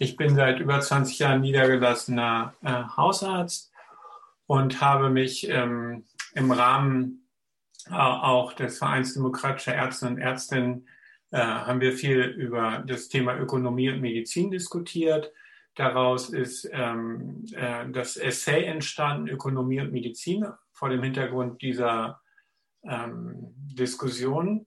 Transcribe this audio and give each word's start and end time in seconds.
Ich 0.00 0.16
bin 0.16 0.36
seit 0.36 0.60
über 0.60 0.78
20 0.78 1.18
Jahren 1.18 1.40
niedergelassener 1.40 2.54
äh, 2.62 2.84
Hausarzt 2.96 3.72
und 4.46 4.80
habe 4.80 5.10
mich 5.10 5.48
ähm, 5.48 6.04
im 6.34 6.52
Rahmen 6.52 7.28
äh, 7.90 7.94
auch 7.94 8.52
des 8.52 8.78
Vereins 8.78 9.14
Demokratischer 9.14 9.74
Ärzte 9.74 10.06
und 10.06 10.18
Ärztinnen 10.18 10.86
äh, 11.32 11.38
haben 11.38 11.80
wir 11.80 11.94
viel 11.94 12.20
über 12.20 12.84
das 12.86 13.08
Thema 13.08 13.36
Ökonomie 13.36 13.90
und 13.90 14.00
Medizin 14.00 14.52
diskutiert. 14.52 15.32
Daraus 15.74 16.30
ist 16.30 16.70
ähm, 16.72 17.44
äh, 17.56 17.90
das 17.90 18.16
Essay 18.16 18.66
entstanden, 18.66 19.26
Ökonomie 19.26 19.80
und 19.80 19.90
Medizin, 19.90 20.46
vor 20.72 20.90
dem 20.90 21.02
Hintergrund 21.02 21.60
dieser 21.60 22.20
ähm, 22.84 23.52
Diskussion. 23.56 24.64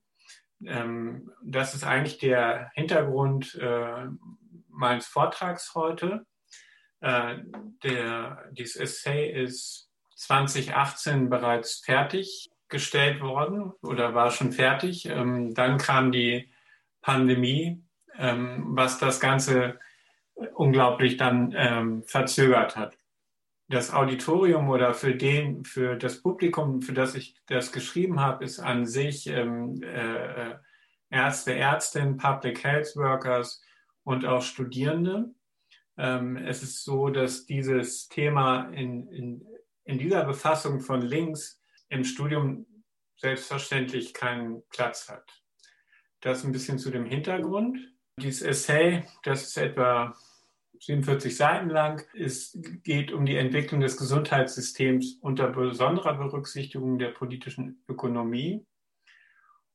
Ähm, 0.65 1.31
das 1.41 1.73
ist 1.73 1.85
eigentlich 1.85 2.17
der 2.17 2.69
Hintergrund 2.75 3.55
äh, 3.55 4.07
meines 4.81 5.05
Vortrags 5.05 5.73
heute. 5.75 6.25
Äh, 6.99 7.37
der, 7.83 8.49
dieses 8.51 8.75
Essay 8.75 9.31
ist 9.31 9.89
2018 10.15 11.29
bereits 11.29 11.79
fertiggestellt 11.85 13.21
worden 13.21 13.71
oder 13.81 14.13
war 14.13 14.31
schon 14.31 14.51
fertig. 14.51 15.05
Ähm, 15.05 15.53
dann 15.53 15.77
kam 15.77 16.11
die 16.11 16.51
Pandemie, 17.01 17.83
ähm, 18.17 18.65
was 18.69 18.99
das 18.99 19.19
Ganze 19.19 19.79
unglaublich 20.55 21.17
dann 21.17 21.53
ähm, 21.55 22.03
verzögert 22.03 22.75
hat. 22.75 22.97
Das 23.69 23.93
Auditorium 23.93 24.69
oder 24.69 24.93
für 24.93 25.15
den, 25.15 25.63
für 25.63 25.95
das 25.95 26.21
Publikum, 26.21 26.81
für 26.81 26.93
das 26.93 27.15
ich 27.15 27.35
das 27.45 27.71
geschrieben 27.71 28.19
habe, 28.19 28.43
ist 28.43 28.59
an 28.59 28.85
sich 28.85 29.27
ähm, 29.27 29.81
äh, 29.81 30.55
Ärzte, 31.09 31.53
Ärztinnen, 31.53 32.17
Public 32.17 32.63
Health 32.63 32.95
Workers, 32.95 33.61
und 34.03 34.25
auch 34.25 34.41
Studierende. 34.41 35.33
Ähm, 35.97 36.37
es 36.37 36.63
ist 36.63 36.83
so, 36.83 37.09
dass 37.09 37.45
dieses 37.45 38.07
Thema 38.07 38.69
in, 38.69 39.07
in, 39.09 39.47
in 39.83 39.99
dieser 39.99 40.25
Befassung 40.25 40.81
von 40.81 41.01
links 41.01 41.61
im 41.89 42.03
Studium 42.03 42.65
selbstverständlich 43.17 44.13
keinen 44.13 44.63
Platz 44.69 45.09
hat. 45.09 45.43
Das 46.21 46.43
ein 46.43 46.51
bisschen 46.51 46.79
zu 46.79 46.91
dem 46.91 47.05
Hintergrund. 47.05 47.77
Dieses 48.17 48.41
Essay, 48.41 49.03
das 49.23 49.43
ist 49.43 49.57
etwa 49.57 50.15
47 50.79 51.35
Seiten 51.35 51.69
lang. 51.69 52.03
Es 52.15 52.57
geht 52.83 53.11
um 53.11 53.25
die 53.25 53.37
Entwicklung 53.37 53.81
des 53.81 53.97
Gesundheitssystems 53.97 55.19
unter 55.21 55.49
besonderer 55.49 56.15
Berücksichtigung 56.15 56.97
der 56.97 57.09
politischen 57.09 57.83
Ökonomie. 57.87 58.65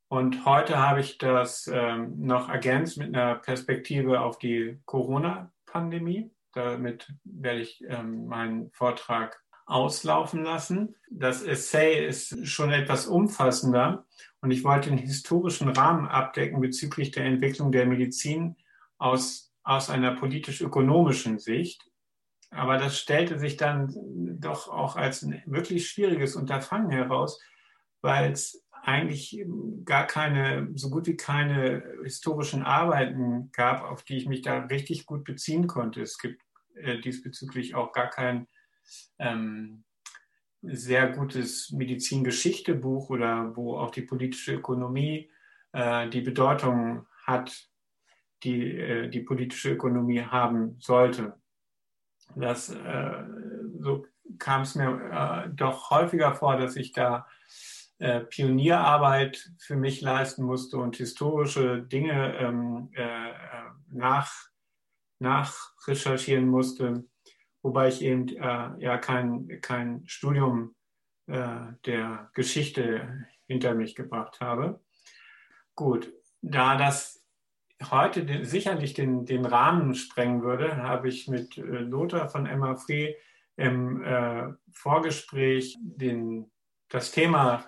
Und 0.08 0.44
heute 0.44 0.78
habe 0.78 1.00
ich 1.00 1.18
das 1.18 1.68
ähm, 1.72 2.14
noch 2.18 2.48
ergänzt 2.48 2.96
mit 2.96 3.14
einer 3.14 3.36
Perspektive 3.36 4.20
auf 4.20 4.38
die 4.38 4.80
Corona-Pandemie. 4.84 6.30
Damit 6.52 7.12
werde 7.24 7.60
ich 7.60 7.82
ähm, 7.88 8.26
meinen 8.26 8.70
Vortrag 8.70 9.42
auslaufen 9.66 10.44
lassen. 10.44 10.94
Das 11.10 11.42
Essay 11.42 12.06
ist 12.06 12.46
schon 12.46 12.70
etwas 12.70 13.06
umfassender 13.06 14.06
und 14.40 14.52
ich 14.52 14.62
wollte 14.62 14.90
den 14.90 14.98
historischen 14.98 15.68
Rahmen 15.68 16.06
abdecken 16.06 16.60
bezüglich 16.60 17.10
der 17.10 17.24
Entwicklung 17.24 17.72
der 17.72 17.86
Medizin 17.86 18.56
aus, 18.98 19.52
aus 19.64 19.90
einer 19.90 20.14
politisch-ökonomischen 20.14 21.40
Sicht. 21.40 21.82
Aber 22.50 22.78
das 22.78 22.96
stellte 22.96 23.40
sich 23.40 23.56
dann 23.56 23.92
doch 24.40 24.68
auch 24.68 24.94
als 24.94 25.22
ein 25.22 25.42
wirklich 25.46 25.88
schwieriges 25.88 26.36
Unterfangen 26.36 26.90
heraus, 26.90 27.40
weil 28.02 28.30
es 28.30 28.64
eigentlich 28.86 29.44
gar 29.84 30.06
keine, 30.06 30.68
so 30.74 30.90
gut 30.90 31.08
wie 31.08 31.16
keine 31.16 31.82
historischen 32.04 32.62
Arbeiten 32.62 33.50
gab, 33.50 33.82
auf 33.82 34.04
die 34.04 34.16
ich 34.16 34.26
mich 34.26 34.42
da 34.42 34.58
richtig 34.58 35.06
gut 35.06 35.24
beziehen 35.24 35.66
konnte. 35.66 36.02
Es 36.02 36.18
gibt 36.18 36.40
äh, 36.76 37.00
diesbezüglich 37.00 37.74
auch 37.74 37.92
gar 37.92 38.08
kein 38.08 38.46
ähm, 39.18 39.82
sehr 40.62 41.08
gutes 41.08 41.72
Medizingeschichtebuch 41.72 43.10
oder 43.10 43.56
wo 43.56 43.76
auch 43.76 43.90
die 43.90 44.02
politische 44.02 44.54
Ökonomie 44.54 45.32
äh, 45.72 46.08
die 46.08 46.20
Bedeutung 46.20 47.08
hat, 47.24 47.68
die 48.44 48.70
äh, 48.70 49.08
die 49.08 49.20
politische 49.20 49.72
Ökonomie 49.72 50.22
haben 50.22 50.76
sollte. 50.78 51.34
Das, 52.36 52.70
äh, 52.70 53.24
so 53.80 54.06
kam 54.38 54.62
es 54.62 54.76
mir 54.76 55.44
äh, 55.46 55.50
doch 55.52 55.90
häufiger 55.90 56.34
vor, 56.36 56.56
dass 56.56 56.76
ich 56.76 56.92
da 56.92 57.26
äh, 57.98 58.20
Pionierarbeit 58.20 59.50
für 59.58 59.76
mich 59.76 60.00
leisten 60.00 60.44
musste 60.44 60.78
und 60.78 60.96
historische 60.96 61.82
Dinge 61.82 62.36
ähm, 62.38 62.90
äh, 62.94 63.32
nach, 63.90 64.32
nachrecherchieren 65.18 66.46
musste, 66.46 67.04
wobei 67.62 67.88
ich 67.88 68.02
eben 68.02 68.28
äh, 68.28 68.70
ja 68.78 68.98
kein, 68.98 69.60
kein 69.62 70.06
Studium 70.06 70.74
äh, 71.26 71.72
der 71.86 72.30
Geschichte 72.34 73.26
hinter 73.46 73.74
mich 73.74 73.94
gebracht 73.94 74.40
habe. 74.40 74.80
Gut, 75.74 76.12
da 76.42 76.76
das 76.76 77.24
heute 77.90 78.24
den, 78.24 78.44
sicherlich 78.44 78.94
den, 78.94 79.24
den 79.24 79.44
Rahmen 79.44 79.94
sprengen 79.94 80.42
würde, 80.42 80.76
habe 80.82 81.08
ich 81.08 81.28
mit 81.28 81.56
äh, 81.58 81.62
Lothar 81.62 82.28
von 82.28 82.46
Emma 82.46 82.76
Free 82.76 83.14
im 83.56 84.02
äh, 84.02 84.48
Vorgespräch 84.72 85.76
den, 85.80 86.50
das 86.88 87.10
Thema 87.10 87.64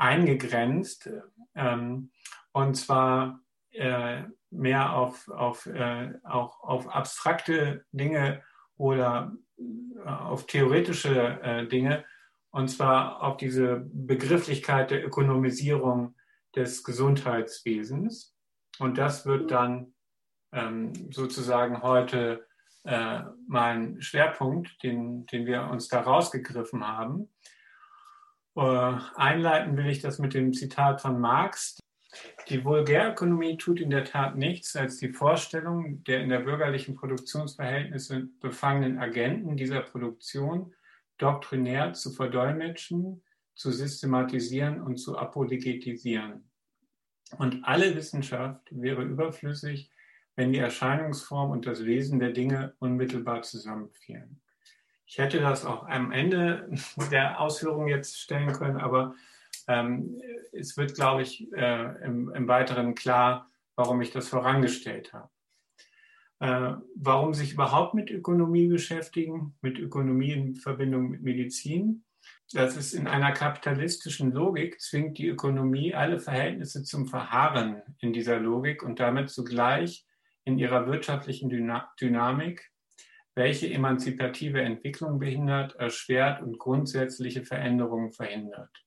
eingegrenzt 0.00 1.10
ähm, 1.54 2.10
und 2.52 2.74
zwar 2.74 3.40
äh, 3.72 4.22
mehr 4.50 4.94
auf, 4.94 5.28
auf, 5.28 5.66
äh, 5.66 6.12
auch 6.24 6.60
auf 6.62 6.88
abstrakte 6.88 7.84
Dinge 7.92 8.42
oder 8.76 9.36
äh, 9.58 10.08
auf 10.08 10.46
theoretische 10.46 11.40
äh, 11.42 11.66
Dinge 11.68 12.04
und 12.50 12.68
zwar 12.68 13.22
auf 13.22 13.36
diese 13.36 13.86
Begrifflichkeit 13.92 14.90
der 14.90 15.06
Ökonomisierung 15.06 16.16
des 16.56 16.82
Gesundheitswesens. 16.82 18.34
Und 18.80 18.98
das 18.98 19.24
wird 19.24 19.50
dann 19.52 19.94
ähm, 20.52 20.92
sozusagen 21.12 21.82
heute 21.82 22.46
äh, 22.84 23.20
mein 23.46 24.00
Schwerpunkt, 24.02 24.82
den, 24.82 25.26
den 25.26 25.46
wir 25.46 25.64
uns 25.64 25.88
da 25.88 26.00
rausgegriffen 26.00 26.86
haben. 26.86 27.28
Äh, 28.56 28.60
einleiten 29.16 29.76
will 29.76 29.88
ich 29.88 30.00
das 30.00 30.18
mit 30.18 30.34
dem 30.34 30.52
Zitat 30.52 31.00
von 31.00 31.20
Marx. 31.20 31.78
Die 32.48 32.64
Vulgärökonomie 32.64 33.56
tut 33.56 33.80
in 33.80 33.90
der 33.90 34.04
Tat 34.04 34.36
nichts 34.36 34.74
als 34.74 34.96
die 34.96 35.12
Vorstellung 35.12 36.02
der 36.04 36.22
in 36.22 36.28
der 36.28 36.40
bürgerlichen 36.40 36.96
Produktionsverhältnisse 36.96 38.28
befangenen 38.40 38.98
Agenten 38.98 39.56
dieser 39.56 39.80
Produktion 39.80 40.74
doktrinär 41.18 41.92
zu 41.92 42.10
verdolmetschen, 42.10 43.22
zu 43.54 43.70
systematisieren 43.70 44.80
und 44.80 44.96
zu 44.96 45.16
apologetisieren. 45.16 46.50
Und 47.38 47.62
alle 47.62 47.94
Wissenschaft 47.94 48.66
wäre 48.70 49.02
überflüssig, 49.04 49.90
wenn 50.34 50.52
die 50.52 50.58
Erscheinungsform 50.58 51.50
und 51.50 51.66
das 51.66 51.84
Wesen 51.84 52.18
der 52.18 52.32
Dinge 52.32 52.74
unmittelbar 52.78 53.42
zusammenfielen. 53.42 54.40
Ich 55.10 55.18
hätte 55.18 55.40
das 55.40 55.64
auch 55.64 55.88
am 55.88 56.12
Ende 56.12 56.70
der 57.10 57.40
Ausführung 57.40 57.88
jetzt 57.88 58.20
stellen 58.20 58.52
können, 58.52 58.76
aber 58.76 59.16
ähm, 59.66 60.22
es 60.52 60.76
wird, 60.76 60.94
glaube 60.94 61.22
ich, 61.22 61.52
äh, 61.52 62.04
im, 62.04 62.32
im, 62.32 62.46
Weiteren 62.46 62.94
klar, 62.94 63.50
warum 63.74 64.00
ich 64.02 64.12
das 64.12 64.28
vorangestellt 64.28 65.12
habe. 65.12 65.28
Äh, 66.38 66.80
warum 66.94 67.34
sich 67.34 67.54
überhaupt 67.54 67.94
mit 67.94 68.12
Ökonomie 68.12 68.68
beschäftigen, 68.68 69.56
mit 69.62 69.80
Ökonomie 69.80 70.30
in 70.30 70.54
Verbindung 70.54 71.08
mit 71.08 71.22
Medizin? 71.22 72.04
Das 72.52 72.76
ist 72.76 72.92
in 72.92 73.08
einer 73.08 73.32
kapitalistischen 73.32 74.30
Logik, 74.30 74.80
zwingt 74.80 75.18
die 75.18 75.26
Ökonomie 75.26 75.92
alle 75.92 76.20
Verhältnisse 76.20 76.84
zum 76.84 77.08
Verharren 77.08 77.82
in 77.98 78.12
dieser 78.12 78.38
Logik 78.38 78.84
und 78.84 79.00
damit 79.00 79.30
zugleich 79.30 80.06
in 80.44 80.56
ihrer 80.56 80.86
wirtschaftlichen 80.86 81.50
Dynamik 82.00 82.69
welche 83.40 83.72
emanzipative 83.72 84.60
Entwicklung 84.60 85.18
behindert, 85.18 85.74
erschwert 85.76 86.42
und 86.42 86.58
grundsätzliche 86.58 87.42
Veränderungen 87.42 88.12
verhindert. 88.12 88.84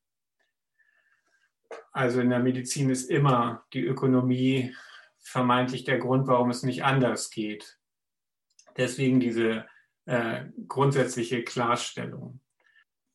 Also 1.92 2.22
in 2.22 2.30
der 2.30 2.38
Medizin 2.38 2.92
ist 2.92 3.10
immer 3.10 3.66
die 3.74 3.84
Ökonomie 3.84 4.76
vermeintlich 5.18 5.86
der 5.86 5.98
Grund, 5.98 6.28
warum 6.28 6.52
es 6.52 6.62
nicht 6.62 6.84
anders 6.84 7.32
geht. 7.32 7.80
Deswegen 8.78 9.20
diese 9.20 9.66
äh, 10.06 10.46
grundsätzliche 10.68 11.44
Klarstellung. 11.44 12.40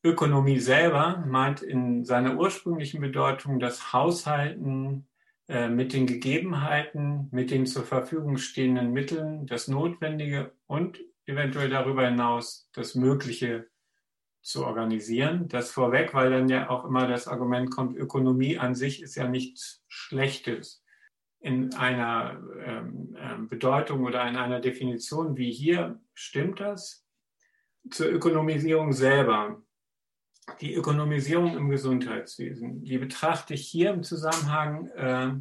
Ökonomie 0.03 0.59
selber 0.59 1.23
meint 1.25 1.61
in 1.61 2.03
seiner 2.03 2.37
ursprünglichen 2.37 2.99
Bedeutung 2.99 3.61
das 3.61 3.93
Haushalten 3.93 5.07
äh, 5.47 5.69
mit 5.69 5.93
den 5.93 6.05
Gegebenheiten, 6.05 7.29
mit 7.31 7.49
den 7.49 7.65
zur 7.65 7.85
Verfügung 7.85 8.35
stehenden 8.35 8.91
Mitteln, 8.91 9.47
das 9.47 9.69
Notwendige 9.69 10.51
und 10.67 10.99
eventuell 11.29 11.69
darüber 11.69 12.05
hinaus 12.05 12.69
das 12.73 12.95
Mögliche 12.95 13.67
zu 14.41 14.65
organisieren. 14.65 15.47
Das 15.47 15.71
vorweg, 15.71 16.13
weil 16.13 16.31
dann 16.31 16.49
ja 16.49 16.69
auch 16.69 16.85
immer 16.85 17.07
das 17.07 17.27
Argument 17.27 17.71
kommt, 17.71 17.95
Ökonomie 17.95 18.57
an 18.57 18.75
sich 18.75 19.01
ist 19.01 19.15
ja 19.15 19.27
nichts 19.27 19.83
Schlechtes. 19.87 20.83
in 21.41 21.73
einer 21.75 22.41
ähm, 22.65 23.15
ähm, 23.17 23.47
Bedeutung 23.47 24.03
oder 24.03 24.27
in 24.27 24.35
einer 24.35 24.59
Definition 24.59 25.37
wie 25.37 25.51
hier, 25.51 26.01
stimmt 26.13 26.59
das? 26.59 27.05
Zur 27.91 28.07
Ökonomisierung 28.07 28.91
selber. 28.91 29.61
Die 30.59 30.73
Ökonomisierung 30.73 31.55
im 31.55 31.69
Gesundheitswesen, 31.69 32.83
die 32.83 32.97
betrachte 32.97 33.53
ich 33.53 33.67
hier 33.67 33.91
im 33.91 34.03
Zusammenhang 34.03 34.87
äh, 34.87 35.31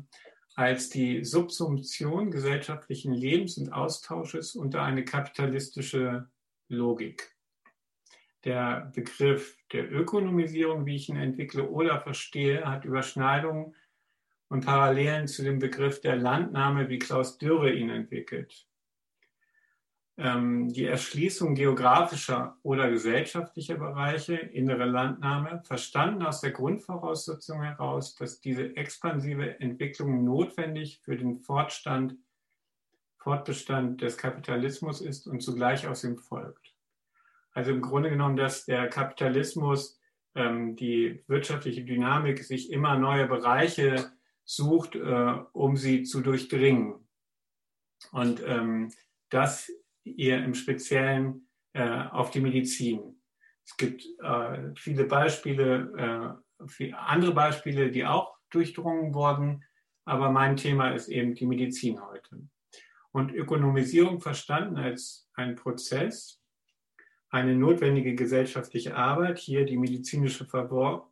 als 0.58 0.90
die 0.90 1.25
Subsumption 1.25 2.32
gesellschaftlichen 2.32 3.12
Lebens 3.14 3.58
und 3.58 3.72
Austausches 3.72 4.56
unter 4.56 4.82
eine 4.82 5.05
kapitalistische 5.05 6.28
Logik. 6.66 7.37
Der 8.43 8.90
Begriff 8.93 9.56
der 9.72 9.88
Ökonomisierung, 9.88 10.84
wie 10.84 10.96
ich 10.96 11.08
ihn 11.10 11.16
entwickle 11.16 11.69
oder 11.69 12.00
verstehe, 12.00 12.64
hat 12.64 12.84
Überschneidungen 12.84 13.76
und 14.49 14.64
Parallelen 14.64 15.28
zu 15.28 15.44
dem 15.44 15.60
Begriff 15.60 16.00
der 16.00 16.16
Landnahme, 16.16 16.88
wie 16.88 16.99
Klaus 16.99 17.38
Dürre 17.38 17.72
ihn 17.72 17.90
entwickelt. 17.90 18.68
Ähm, 20.20 20.73
die 20.73 20.85
Erschließung 20.85 21.55
geografischer 21.55 22.59
oder 22.65 22.91
gesellschaftlicher 22.91 23.76
Bereiche, 23.76 24.35
innere 24.35 24.85
Landnahme, 24.85 25.62
verstanden 25.65 26.23
aus 26.26 26.41
der 26.41 26.50
Grundvoraussetzung 26.50 27.62
heraus, 27.62 28.17
dass 28.17 28.41
diese 28.41 28.75
expansive 28.75 29.61
Entwicklung 29.61 30.25
notwendig 30.25 31.00
für 31.05 31.17
den 31.17 31.38
Fortstand, 31.38 32.17
Fortbestand 33.17 34.03
des 34.03 34.19
Kapitalismus 34.19 35.00
ist 35.00 35.29
und 35.29 35.41
zugleich 35.41 35.87
aus 35.87 36.03
ihm 36.03 36.19
folgt. 36.19 36.75
Also 37.53 37.70
im 37.70 37.81
Grunde 37.81 38.11
genommen, 38.11 38.37
dass 38.37 38.65
der 38.65 38.88
Kapitalismus 38.88 40.00
ähm, 40.35 40.75
die 40.75 41.23
wirtschaftliche 41.29 41.85
Dynamik 41.85 42.43
sich 42.43 42.73
immer 42.73 42.99
neue 42.99 43.29
Bereiche 43.29 44.11
sucht, 44.44 44.97
äh, 44.97 45.35
um 45.53 45.76
sie 45.76 46.03
zu 46.03 46.23
durchdringen. 46.23 47.09
Und 48.11 48.43
ähm, 48.44 48.91
das 49.31 49.70
eher 50.16 50.44
im 50.44 50.55
Speziellen 50.55 51.49
äh, 51.72 52.05
auf 52.10 52.31
die 52.31 52.40
Medizin. 52.40 53.20
Es 53.64 53.76
gibt 53.76 54.06
äh, 54.22 54.75
viele 54.76 55.05
Beispiele, 55.05 56.38
äh, 56.60 56.66
viele 56.69 56.99
andere 56.99 57.32
Beispiele, 57.32 57.90
die 57.90 58.05
auch 58.05 58.37
durchdrungen 58.50 59.14
wurden, 59.14 59.64
aber 60.05 60.31
mein 60.31 60.56
Thema 60.56 60.90
ist 60.90 61.08
eben 61.08 61.34
die 61.34 61.46
Medizin 61.46 62.00
heute. 62.00 62.49
Und 63.12 63.32
Ökonomisierung 63.32 64.20
verstanden 64.20 64.76
als 64.76 65.28
ein 65.34 65.55
Prozess, 65.56 66.40
eine 67.31 67.55
notwendige 67.55 68.14
gesellschaftliche 68.14 68.96
Arbeit, 68.96 69.38
hier 69.38 69.66
die 69.66 69.76
medizinische 69.76 70.46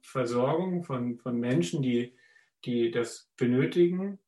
Versorgung 0.01 0.83
von, 0.83 1.19
von 1.19 1.39
Menschen, 1.39 1.83
die 1.83 2.17
die 2.67 2.91
das 2.91 3.31
benötigen, 3.37 4.19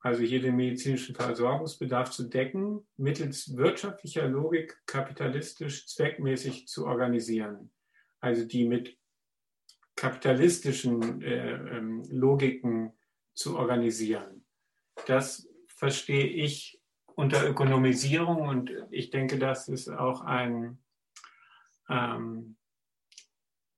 also 0.00 0.22
hier 0.22 0.40
den 0.40 0.56
medizinischen 0.56 1.14
Versorgungsbedarf 1.14 2.10
zu 2.10 2.24
decken, 2.28 2.86
mittels 2.96 3.56
wirtschaftlicher 3.56 4.26
Logik 4.26 4.80
kapitalistisch 4.86 5.86
zweckmäßig 5.86 6.66
zu 6.68 6.86
organisieren. 6.86 7.70
Also 8.20 8.46
die 8.46 8.66
mit 8.66 8.98
kapitalistischen 9.96 11.20
äh, 11.20 11.52
ähm, 11.76 12.02
Logiken 12.10 12.92
zu 13.34 13.58
organisieren. 13.58 14.46
Das 15.06 15.46
verstehe 15.68 16.26
ich 16.26 16.80
unter 17.14 17.46
Ökonomisierung 17.46 18.48
und 18.48 18.72
ich 18.90 19.10
denke, 19.10 19.38
das 19.38 19.68
ist 19.68 19.90
auch 19.90 20.22
ein, 20.22 20.78
ähm, 21.90 22.56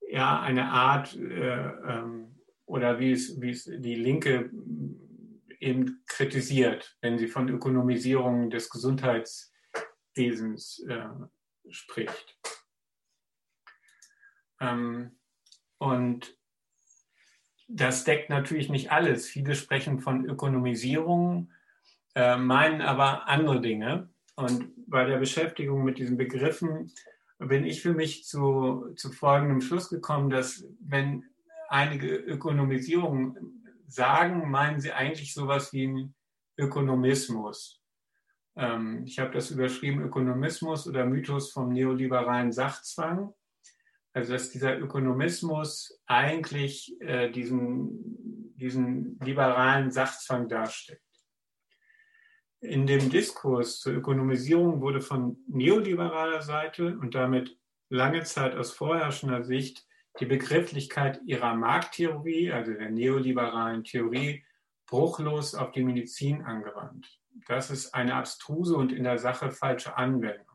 ja, 0.08 0.40
eine 0.40 0.66
Art, 0.70 1.16
äh, 1.16 1.66
ähm, 1.66 2.36
oder 2.66 3.00
wie 3.00 3.10
es, 3.10 3.40
wie 3.40 3.50
es 3.50 3.64
die 3.64 3.96
Linke 3.96 4.50
eben 5.62 6.02
kritisiert, 6.06 6.96
wenn 7.00 7.18
sie 7.18 7.28
von 7.28 7.48
Ökonomisierung 7.48 8.50
des 8.50 8.68
Gesundheitswesens 8.68 10.84
äh, 10.88 11.08
spricht. 11.70 12.38
Ähm, 14.60 15.16
und 15.78 16.36
das 17.68 18.04
deckt 18.04 18.28
natürlich 18.28 18.68
nicht 18.68 18.92
alles. 18.92 19.26
Viele 19.26 19.54
sprechen 19.54 20.00
von 20.00 20.28
Ökonomisierung, 20.28 21.50
äh, 22.14 22.36
meinen 22.36 22.82
aber 22.82 23.28
andere 23.28 23.60
Dinge. 23.60 24.10
Und 24.34 24.72
bei 24.88 25.04
der 25.04 25.18
Beschäftigung 25.18 25.84
mit 25.84 25.98
diesen 25.98 26.16
Begriffen 26.16 26.92
bin 27.38 27.64
ich 27.64 27.82
für 27.82 27.94
mich 27.94 28.24
zu, 28.24 28.92
zu 28.96 29.12
folgendem 29.12 29.60
Schluss 29.60 29.88
gekommen, 29.88 30.30
dass 30.30 30.64
wenn 30.80 31.24
einige 31.68 32.12
Ökonomisierung 32.14 33.61
sagen, 33.92 34.50
meinen 34.50 34.80
sie 34.80 34.92
eigentlich 34.92 35.34
sowas 35.34 35.72
wie 35.72 35.86
einen 35.86 36.14
Ökonomismus. 36.58 37.82
Ähm, 38.56 39.04
ich 39.06 39.18
habe 39.18 39.32
das 39.32 39.50
überschrieben, 39.50 40.02
Ökonomismus 40.02 40.86
oder 40.86 41.04
Mythos 41.04 41.52
vom 41.52 41.70
neoliberalen 41.70 42.52
Sachzwang. 42.52 43.32
Also 44.14 44.34
dass 44.34 44.50
dieser 44.50 44.78
Ökonomismus 44.78 45.98
eigentlich 46.06 47.00
äh, 47.00 47.30
diesen, 47.30 48.52
diesen 48.56 49.18
liberalen 49.20 49.90
Sachzwang 49.90 50.48
darstellt. 50.48 51.00
In 52.60 52.86
dem 52.86 53.10
Diskurs 53.10 53.80
zur 53.80 53.94
Ökonomisierung 53.94 54.80
wurde 54.80 55.00
von 55.00 55.42
neoliberaler 55.48 56.42
Seite 56.42 56.96
und 56.98 57.14
damit 57.14 57.58
lange 57.88 58.22
Zeit 58.22 58.54
aus 58.54 58.72
vorherrschender 58.72 59.42
Sicht 59.42 59.86
die 60.20 60.26
Begrifflichkeit 60.26 61.20
ihrer 61.24 61.54
Markttheorie, 61.54 62.52
also 62.52 62.72
der 62.72 62.90
neoliberalen 62.90 63.84
Theorie, 63.84 64.44
bruchlos 64.86 65.54
auf 65.54 65.72
die 65.72 65.84
Medizin 65.84 66.42
angewandt. 66.42 67.18
Das 67.46 67.70
ist 67.70 67.94
eine 67.94 68.14
abstruse 68.14 68.76
und 68.76 68.92
in 68.92 69.04
der 69.04 69.18
Sache 69.18 69.50
falsche 69.50 69.96
Anwendung. 69.96 70.46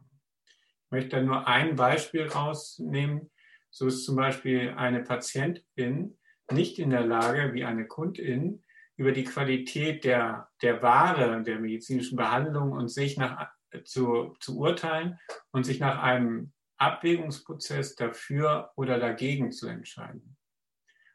Ich 0.86 0.92
möchte 0.92 1.15
da 1.18 1.21
nur 1.21 1.48
ein 1.48 1.75
Beispiel 1.75 2.27
rausnehmen. 2.27 3.31
So 3.71 3.88
ist 3.88 4.06
zum 4.06 4.15
Beispiel 4.15 4.74
eine 4.77 5.04
Patientin 5.04 6.18
nicht 6.51 6.80
in 6.80 6.92
der 6.92 7.06
Lage, 7.06 7.54
wie 7.54 7.65
eine 7.65 7.88
Kundin, 7.88 8.63
über 8.95 9.12
die 9.12 9.25
Qualität 9.25 10.04
der, 10.04 10.50
der 10.62 10.81
Ware, 10.81 11.44
der 11.44 11.59
medizinischen 11.59 12.15
Behandlung 12.15 12.71
und 12.71 12.89
sich 12.89 13.18
nach, 13.18 13.50
zu, 13.83 14.36
zu 14.39 14.57
urteilen 14.57 15.19
und 15.51 15.65
sich 15.65 15.80
nach 15.80 16.01
einem 16.01 16.54
Abwägungsprozess 16.78 17.96
dafür 17.96 18.72
oder 18.76 19.00
dagegen 19.00 19.52
zu 19.52 19.68
entscheiden. 19.68 20.38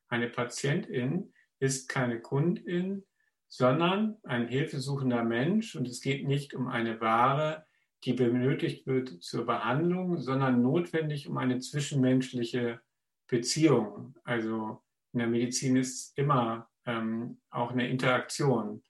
Eine 0.09 0.29
Patientin 0.29 1.33
ist 1.59 1.89
keine 1.89 2.21
Kundin, 2.21 3.05
sondern 3.49 4.19
ein 4.25 4.49
hilfesuchender 4.49 5.25
Mensch 5.25 5.77
und 5.77 5.87
es 5.87 6.01
geht 6.01 6.27
nicht 6.27 6.55
um 6.55 6.69
eine 6.69 7.01
Ware, 7.01 7.67
die 8.05 8.13
benötigt 8.15 8.87
wird 8.87 9.23
zur 9.23 9.47
Behandlung, 9.47 10.19
sondern 10.19 10.63
notwendig 10.63 11.29
um 11.29 11.39
eine 11.39 11.61
zwischenmenschliche 11.61 12.81
Beziehung. 13.29 14.17
Also 14.25 14.83
in 15.13 15.21
der 15.21 15.29
Medizin 15.29 15.77
ist 15.77 16.19
immer 16.19 16.69
ähm, 16.85 17.41
auch 17.51 17.71
eine 17.71 17.89
Interaktion 17.89 18.83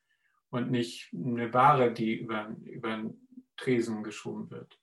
und 0.51 0.71
nicht 0.71 1.13
eine 1.13 1.53
Ware, 1.53 1.93
die 1.93 2.15
über, 2.15 2.57
über 2.65 2.95
einen 2.95 3.29
Tresen 3.57 4.03
geschoben 4.03 4.51
wird 4.51 4.82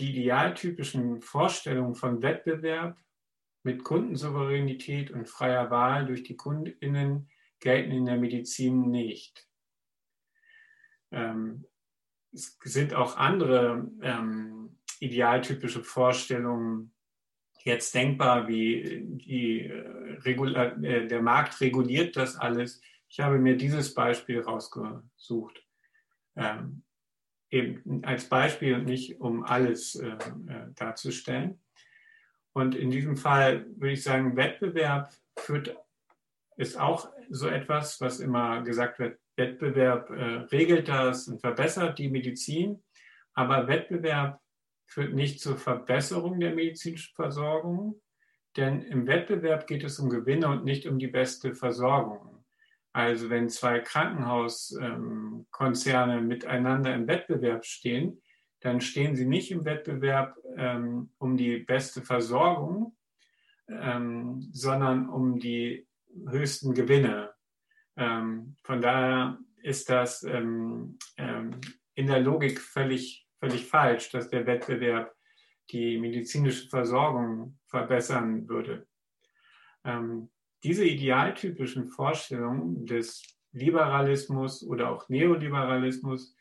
die 0.00 0.10
idealtypischen 0.10 1.20
Vorstellungen 1.20 1.94
von 1.94 2.22
Wettbewerb 2.22 2.98
mit 3.62 3.84
Kundensouveränität 3.84 5.10
und 5.10 5.28
freier 5.28 5.70
Wahl 5.70 6.06
durch 6.06 6.22
die 6.22 6.36
Kundinnen 6.36 7.28
gelten 7.60 7.92
in 7.92 8.06
der 8.06 8.16
Medizin 8.16 8.90
nicht. 8.90 9.46
Ähm, 11.12 11.66
es 12.32 12.58
sind 12.62 12.94
auch 12.94 13.16
andere 13.16 13.90
ähm, 14.02 14.78
idealtypische 15.00 15.82
Vorstellungen 15.82 16.94
jetzt 17.64 17.94
denkbar, 17.94 18.48
wie 18.48 19.02
die, 19.04 19.60
äh, 19.60 20.22
äh 20.24 21.06
der 21.06 21.22
Markt 21.22 21.60
reguliert 21.60 22.16
das 22.16 22.36
alles. 22.36 22.80
Ich 23.08 23.20
habe 23.20 23.38
mir 23.38 23.56
dieses 23.56 23.92
Beispiel 23.92 24.40
rausgesucht. 24.40 25.66
Ähm, 26.36 26.84
eben 27.50 28.04
als 28.04 28.28
Beispiel 28.28 28.74
und 28.74 28.84
nicht 28.84 29.20
um 29.20 29.44
alles 29.44 29.96
äh, 29.96 30.08
äh, 30.08 30.72
darzustellen. 30.76 31.60
Und 32.52 32.74
in 32.74 32.90
diesem 32.90 33.16
Fall 33.16 33.66
würde 33.76 33.92
ich 33.92 34.02
sagen, 34.02 34.36
Wettbewerb 34.36 35.12
führt, 35.38 35.76
ist 36.56 36.78
auch 36.78 37.10
so 37.28 37.48
etwas, 37.48 38.00
was 38.00 38.20
immer 38.20 38.62
gesagt 38.62 38.98
wird, 38.98 39.18
Wettbewerb 39.36 40.10
äh, 40.10 40.22
regelt 40.52 40.88
das 40.88 41.28
und 41.28 41.40
verbessert 41.40 41.98
die 41.98 42.10
Medizin, 42.10 42.82
aber 43.32 43.66
Wettbewerb 43.68 44.40
führt 44.86 45.14
nicht 45.14 45.40
zur 45.40 45.56
Verbesserung 45.56 46.40
der 46.40 46.54
medizinischen 46.54 47.14
Versorgung, 47.14 48.00
denn 48.56 48.82
im 48.82 49.06
Wettbewerb 49.06 49.66
geht 49.66 49.84
es 49.84 49.98
um 49.98 50.10
Gewinne 50.10 50.48
und 50.48 50.64
nicht 50.64 50.86
um 50.86 50.98
die 50.98 51.06
beste 51.06 51.54
Versorgung. 51.54 52.39
Also 52.92 53.30
wenn 53.30 53.48
zwei 53.48 53.78
Krankenhauskonzerne 53.78 56.18
ähm, 56.18 56.26
miteinander 56.26 56.92
im 56.94 57.06
Wettbewerb 57.06 57.64
stehen, 57.64 58.20
dann 58.60 58.80
stehen 58.80 59.14
sie 59.14 59.26
nicht 59.26 59.52
im 59.52 59.64
Wettbewerb 59.64 60.36
ähm, 60.56 61.12
um 61.18 61.36
die 61.36 61.58
beste 61.58 62.02
Versorgung, 62.02 62.96
ähm, 63.68 64.48
sondern 64.52 65.08
um 65.08 65.38
die 65.38 65.86
höchsten 66.28 66.74
Gewinne. 66.74 67.32
Ähm, 67.96 68.56
von 68.64 68.80
daher 68.80 69.38
ist 69.62 69.88
das 69.88 70.24
ähm, 70.24 70.98
ähm, 71.16 71.60
in 71.94 72.08
der 72.08 72.20
Logik 72.20 72.60
völlig, 72.60 73.28
völlig 73.38 73.66
falsch, 73.66 74.10
dass 74.10 74.28
der 74.28 74.46
Wettbewerb 74.46 75.14
die 75.70 75.98
medizinische 75.98 76.68
Versorgung 76.68 77.56
verbessern 77.66 78.48
würde. 78.48 78.88
Ähm, 79.84 80.30
diese 80.62 80.84
idealtypischen 80.84 81.88
Vorstellungen 81.88 82.86
des 82.86 83.22
Liberalismus 83.52 84.62
oder 84.62 84.90
auch 84.90 85.08
Neoliberalismus 85.08 86.36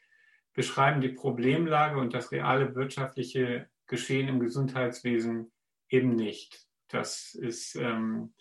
beschreiben 0.54 1.02
die 1.02 1.10
Problemlage 1.10 2.00
und 2.00 2.14
das 2.14 2.32
reale 2.32 2.76
wirtschaftliche 2.76 3.70
Geschehen 3.88 4.28
im 4.28 4.40
Gesundheitswesen 4.40 5.52
eben 5.90 6.16
nicht. 6.16 6.68
Das 6.90 7.34
ist, 7.34 7.76
ähm, 7.76 8.34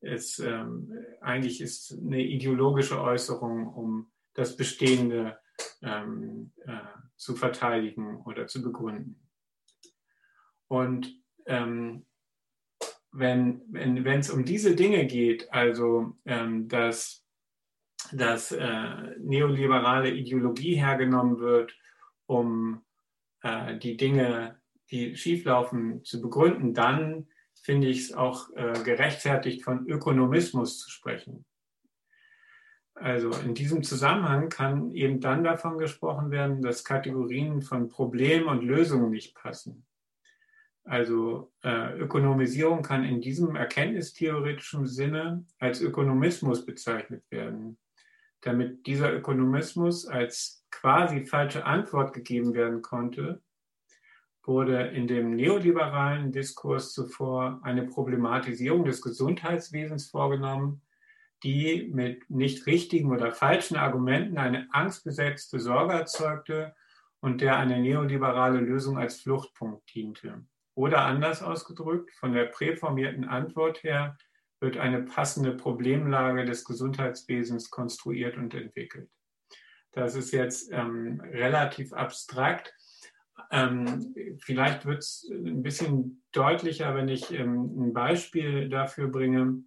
ist 0.00 0.40
ähm, 0.40 0.92
eigentlich 1.20 1.60
ist 1.60 1.92
eine 1.92 2.22
ideologische 2.22 3.00
Äußerung, 3.00 3.68
um 3.68 4.10
das 4.34 4.56
Bestehende 4.56 5.38
ähm, 5.82 6.52
äh, 6.66 6.78
zu 7.16 7.36
verteidigen 7.36 8.22
oder 8.22 8.46
zu 8.46 8.62
begründen. 8.62 9.28
Und 10.68 11.14
ähm, 11.46 12.06
wenn 13.12 13.62
wenn 13.68 14.04
wenn, 14.04 14.20
es 14.20 14.30
um 14.30 14.44
diese 14.44 14.76
Dinge 14.76 15.06
geht, 15.06 15.52
also 15.52 16.16
ähm, 16.24 16.68
dass, 16.68 17.24
dass 18.12 18.52
äh, 18.52 19.16
neoliberale 19.18 20.10
Ideologie 20.10 20.76
hergenommen 20.76 21.38
wird, 21.40 21.76
um 22.26 22.84
äh, 23.42 23.78
die 23.78 23.96
Dinge, 23.96 24.60
die 24.90 25.16
schieflaufen, 25.16 26.04
zu 26.04 26.20
begründen, 26.20 26.74
dann 26.74 27.28
finde 27.62 27.88
ich 27.88 28.00
es 28.00 28.12
auch 28.12 28.50
äh, 28.54 28.82
gerechtfertigt, 28.84 29.62
von 29.64 29.86
Ökonomismus 29.86 30.78
zu 30.78 30.90
sprechen. 30.90 31.44
Also 32.94 33.30
in 33.30 33.54
diesem 33.54 33.82
Zusammenhang 33.82 34.50
kann 34.50 34.92
eben 34.92 35.20
dann 35.20 35.42
davon 35.42 35.78
gesprochen 35.78 36.30
werden, 36.30 36.60
dass 36.60 36.84
Kategorien 36.84 37.62
von 37.62 37.88
Problem 37.88 38.46
und 38.46 38.62
Lösungen 38.62 39.10
nicht 39.10 39.34
passen. 39.34 39.86
Also 40.90 41.52
äh, 41.62 41.96
Ökonomisierung 41.98 42.82
kann 42.82 43.04
in 43.04 43.20
diesem 43.20 43.54
erkenntnistheoretischen 43.54 44.88
Sinne 44.88 45.44
als 45.60 45.80
Ökonomismus 45.80 46.66
bezeichnet 46.66 47.22
werden. 47.30 47.78
Damit 48.40 48.88
dieser 48.88 49.14
Ökonomismus 49.14 50.08
als 50.08 50.66
quasi 50.72 51.26
falsche 51.26 51.64
Antwort 51.64 52.12
gegeben 52.12 52.54
werden 52.54 52.82
konnte, 52.82 53.40
wurde 54.42 54.88
in 54.88 55.06
dem 55.06 55.36
neoliberalen 55.36 56.32
Diskurs 56.32 56.92
zuvor 56.92 57.60
eine 57.62 57.86
Problematisierung 57.86 58.84
des 58.84 59.00
Gesundheitswesens 59.00 60.10
vorgenommen, 60.10 60.82
die 61.44 61.88
mit 61.94 62.28
nicht 62.28 62.66
richtigen 62.66 63.12
oder 63.12 63.30
falschen 63.30 63.76
Argumenten 63.76 64.38
eine 64.38 64.66
angstbesetzte 64.72 65.60
Sorge 65.60 65.92
erzeugte 65.92 66.74
und 67.20 67.42
der 67.42 67.58
eine 67.58 67.78
neoliberale 67.78 68.58
Lösung 68.58 68.98
als 68.98 69.20
Fluchtpunkt 69.20 69.94
diente. 69.94 70.44
Oder 70.74 71.02
anders 71.02 71.42
ausgedrückt, 71.42 72.12
von 72.14 72.32
der 72.32 72.46
präformierten 72.46 73.24
Antwort 73.24 73.82
her 73.82 74.16
wird 74.60 74.76
eine 74.76 75.02
passende 75.02 75.52
Problemlage 75.52 76.44
des 76.44 76.64
Gesundheitswesens 76.64 77.70
konstruiert 77.70 78.36
und 78.36 78.54
entwickelt. 78.54 79.10
Das 79.92 80.14
ist 80.14 80.32
jetzt 80.32 80.70
ähm, 80.72 81.20
relativ 81.20 81.92
abstrakt. 81.92 82.72
Ähm, 83.50 84.14
vielleicht 84.40 84.86
wird 84.86 84.98
es 84.98 85.28
ein 85.30 85.62
bisschen 85.62 86.22
deutlicher, 86.32 86.94
wenn 86.94 87.08
ich 87.08 87.32
ähm, 87.32 87.88
ein 87.88 87.92
Beispiel 87.92 88.68
dafür 88.68 89.08
bringe, 89.08 89.64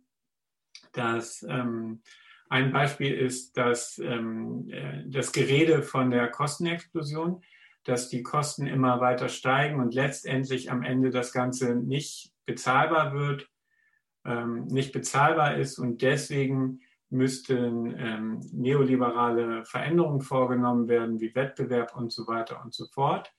dass 0.94 1.44
ähm, 1.50 2.02
ein 2.50 2.72
Beispiel 2.72 3.14
ist, 3.14 3.58
dass 3.58 3.98
ähm, 3.98 4.70
äh, 4.70 5.04
das 5.08 5.32
Gerede 5.32 5.82
von 5.82 6.12
der 6.12 6.30
Kostenexplosion 6.30 7.44
dass 7.84 8.10
die 8.10 8.24
Kosten 8.24 8.68
immer 8.68 9.00
weiter 9.02 9.30
steigen 9.30 9.80
und 9.80 9.94
letztendlich 9.94 10.72
am 10.72 10.84
Ende 10.84 11.10
das 11.10 11.34
Ganze 11.34 11.76
nicht 11.76 12.34
bezahlbar 12.46 13.14
wird, 13.14 13.50
ähm, 14.26 14.66
nicht 14.66 14.94
bezahlbar 14.94 15.58
ist 15.58 15.80
und 15.80 16.02
deswegen 16.02 16.80
müssten 17.10 17.96
ähm, 17.98 18.40
neoliberale 18.52 19.66
Veränderungen 19.66 20.22
vorgenommen 20.22 20.88
werden, 20.88 21.20
wie 21.20 21.36
Wettbewerb 21.36 21.96
und 21.96 22.12
so 22.12 22.28
weiter 22.28 22.62
und 22.64 22.74
so 22.74 22.86
fort. 22.88 23.32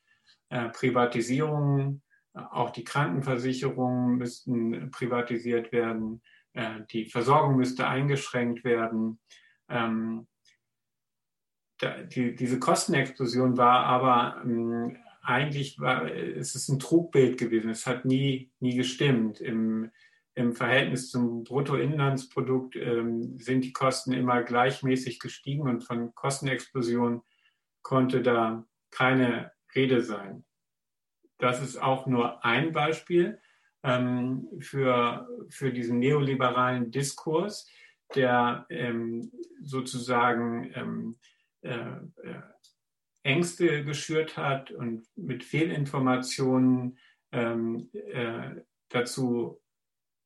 Äh, 0.48 0.68
Privatisierungen, 0.68 2.02
auch 2.34 2.70
die 2.70 2.84
Krankenversicherungen 2.84 4.16
müssten 4.16 4.90
privatisiert 4.90 5.72
werden, 5.72 6.22
äh, 6.52 6.82
die 6.90 7.06
Versorgung 7.06 7.56
müsste 7.56 7.86
eingeschränkt 7.86 8.64
werden. 8.64 9.18
Ähm, 9.68 10.26
die, 11.84 12.34
diese 12.34 12.58
Kostenexplosion 12.58 13.56
war 13.56 13.84
aber 13.86 14.42
ähm, 14.44 14.96
eigentlich 15.22 15.80
war, 15.80 16.10
es 16.10 16.54
ist 16.54 16.68
ein 16.68 16.78
Trugbild 16.78 17.38
gewesen. 17.38 17.70
Es 17.70 17.86
hat 17.86 18.04
nie, 18.04 18.52
nie 18.60 18.76
gestimmt. 18.76 19.40
Im, 19.40 19.90
im 20.34 20.52
Verhältnis 20.52 21.10
zum 21.10 21.44
Bruttoinlandsprodukt 21.44 22.76
ähm, 22.76 23.38
sind 23.38 23.64
die 23.64 23.72
Kosten 23.72 24.12
immer 24.12 24.42
gleichmäßig 24.42 25.20
gestiegen 25.20 25.62
und 25.62 25.82
von 25.82 26.14
Kostenexplosion 26.14 27.22
konnte 27.82 28.22
da 28.22 28.66
keine 28.90 29.52
Rede 29.74 30.02
sein. 30.02 30.44
Das 31.38 31.62
ist 31.62 31.80
auch 31.80 32.06
nur 32.06 32.44
ein 32.44 32.72
Beispiel 32.72 33.40
ähm, 33.82 34.48
für, 34.60 35.28
für 35.48 35.72
diesen 35.72 35.98
neoliberalen 35.98 36.90
Diskurs, 36.90 37.68
der 38.14 38.66
ähm, 38.70 39.30
sozusagen 39.62 40.70
ähm, 40.74 41.16
äh, 41.16 41.16
äh, 41.16 41.33
Ängste 43.24 43.84
geschürt 43.84 44.36
hat 44.36 44.70
und 44.70 45.04
mit 45.16 45.42
Fehlinformationen 45.44 46.98
ähm, 47.32 47.90
äh, 47.92 48.60
dazu 48.90 49.60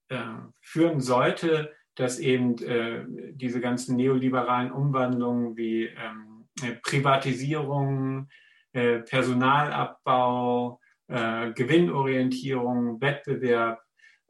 äh, 0.08 0.18
führen 0.60 1.00
sollte, 1.00 1.72
dass 1.94 2.18
eben 2.18 2.58
äh, 2.58 3.04
diese 3.32 3.60
ganzen 3.60 3.94
neoliberalen 3.96 4.72
Umwandlungen 4.72 5.56
wie 5.56 5.86
ähm, 5.86 6.48
äh, 6.62 6.74
Privatisierung, 6.82 8.28
Personalabbau, 8.70 10.78
Gewinnorientierung, 11.08 13.00
Wettbewerb 13.00 13.80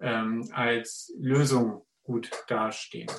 ähm, 0.01 0.49
als 0.53 1.13
Lösung 1.19 1.85
gut 2.05 2.31
dastehen. 2.47 3.11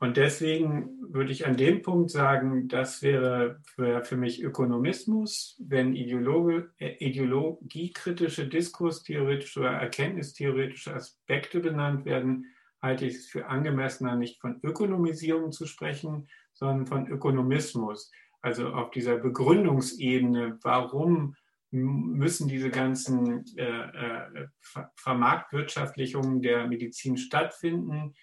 Und 0.00 0.16
deswegen 0.16 1.12
würde 1.12 1.32
ich 1.32 1.46
an 1.46 1.56
dem 1.56 1.82
Punkt 1.82 2.10
sagen, 2.10 2.68
das 2.68 3.02
wäre 3.02 3.60
für, 3.74 4.04
für 4.04 4.16
mich 4.16 4.42
Ökonomismus, 4.42 5.56
wenn 5.58 5.94
Ideologe, 5.94 6.70
äh, 6.78 6.94
ideologiekritische, 7.04 8.46
diskurstheoretische 8.46 9.60
oder 9.60 9.72
erkenntnistheoretische 9.72 10.94
Aspekte 10.94 11.58
benannt 11.58 12.04
werden, 12.04 12.46
halte 12.80 13.06
ich 13.06 13.16
es 13.16 13.26
für 13.26 13.46
angemessener, 13.46 14.14
nicht 14.14 14.40
von 14.40 14.60
Ökonomisierung 14.62 15.50
zu 15.50 15.66
sprechen, 15.66 16.28
sondern 16.52 16.86
von 16.86 17.08
Ökonomismus. 17.08 18.12
Also 18.40 18.68
auf 18.68 18.92
dieser 18.92 19.16
Begründungsebene, 19.16 20.58
warum 20.62 21.34
müssen 21.70 22.48
diese 22.48 22.70
ganzen 22.70 23.44
äh, 23.56 23.64
äh, 23.64 24.46
Vermarktwirtschaftlichungen 24.94 26.40
der 26.40 26.68
Medizin 26.68 27.16
stattfinden? 27.16 28.14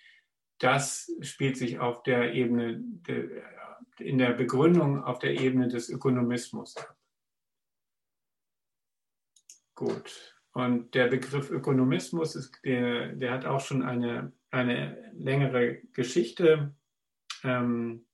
Das 0.60 1.12
spielt 1.22 1.58
sich 1.58 1.80
auf 1.80 2.04
der 2.04 2.34
Ebene, 2.34 2.84
in 4.00 4.18
der 4.18 4.34
Begründung 4.34 5.04
auf 5.04 5.20
der 5.20 5.40
Ebene 5.40 5.68
des 5.68 5.90
Ökonomismus 5.90 6.78
ab. 6.78 6.96
Gut. 9.76 10.36
Und 10.54 10.96
der 10.96 11.08
Begriff 11.08 11.52
Ökonomismus, 11.52 12.36
ist, 12.36 12.60
der, 12.64 13.10
der 13.10 13.32
hat 13.32 13.46
auch 13.46 13.60
schon 13.60 13.84
eine, 13.84 14.32
eine 14.52 15.12
längere 15.14 15.82
Geschichte. 15.92 16.74
Ähm, 17.44 18.06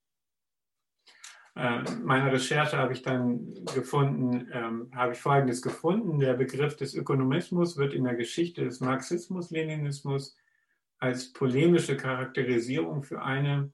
äh, 1.56 1.84
meine 2.02 2.32
Recherche 2.32 2.78
habe 2.78 2.94
ich 2.94 3.04
dann 3.04 3.54
gefunden, 3.76 4.50
ähm, 4.52 4.92
habe 4.96 5.14
ich 5.14 5.20
Folgendes 5.20 5.62
gefunden. 5.62 6.20
Der 6.20 6.34
Begriff 6.34 6.76
des 6.76 6.96
Ökonomismus 6.96 7.78
wird 7.78 7.94
in 7.94 8.06
der 8.06 8.16
Geschichte 8.16 8.64
des 8.64 8.80
Marxismus, 8.80 9.52
Leninismus 9.52 10.36
als 11.02 11.34
polemische 11.34 11.98
Charakterisierung 11.98 13.02
für 13.04 13.24
eine 13.24 13.74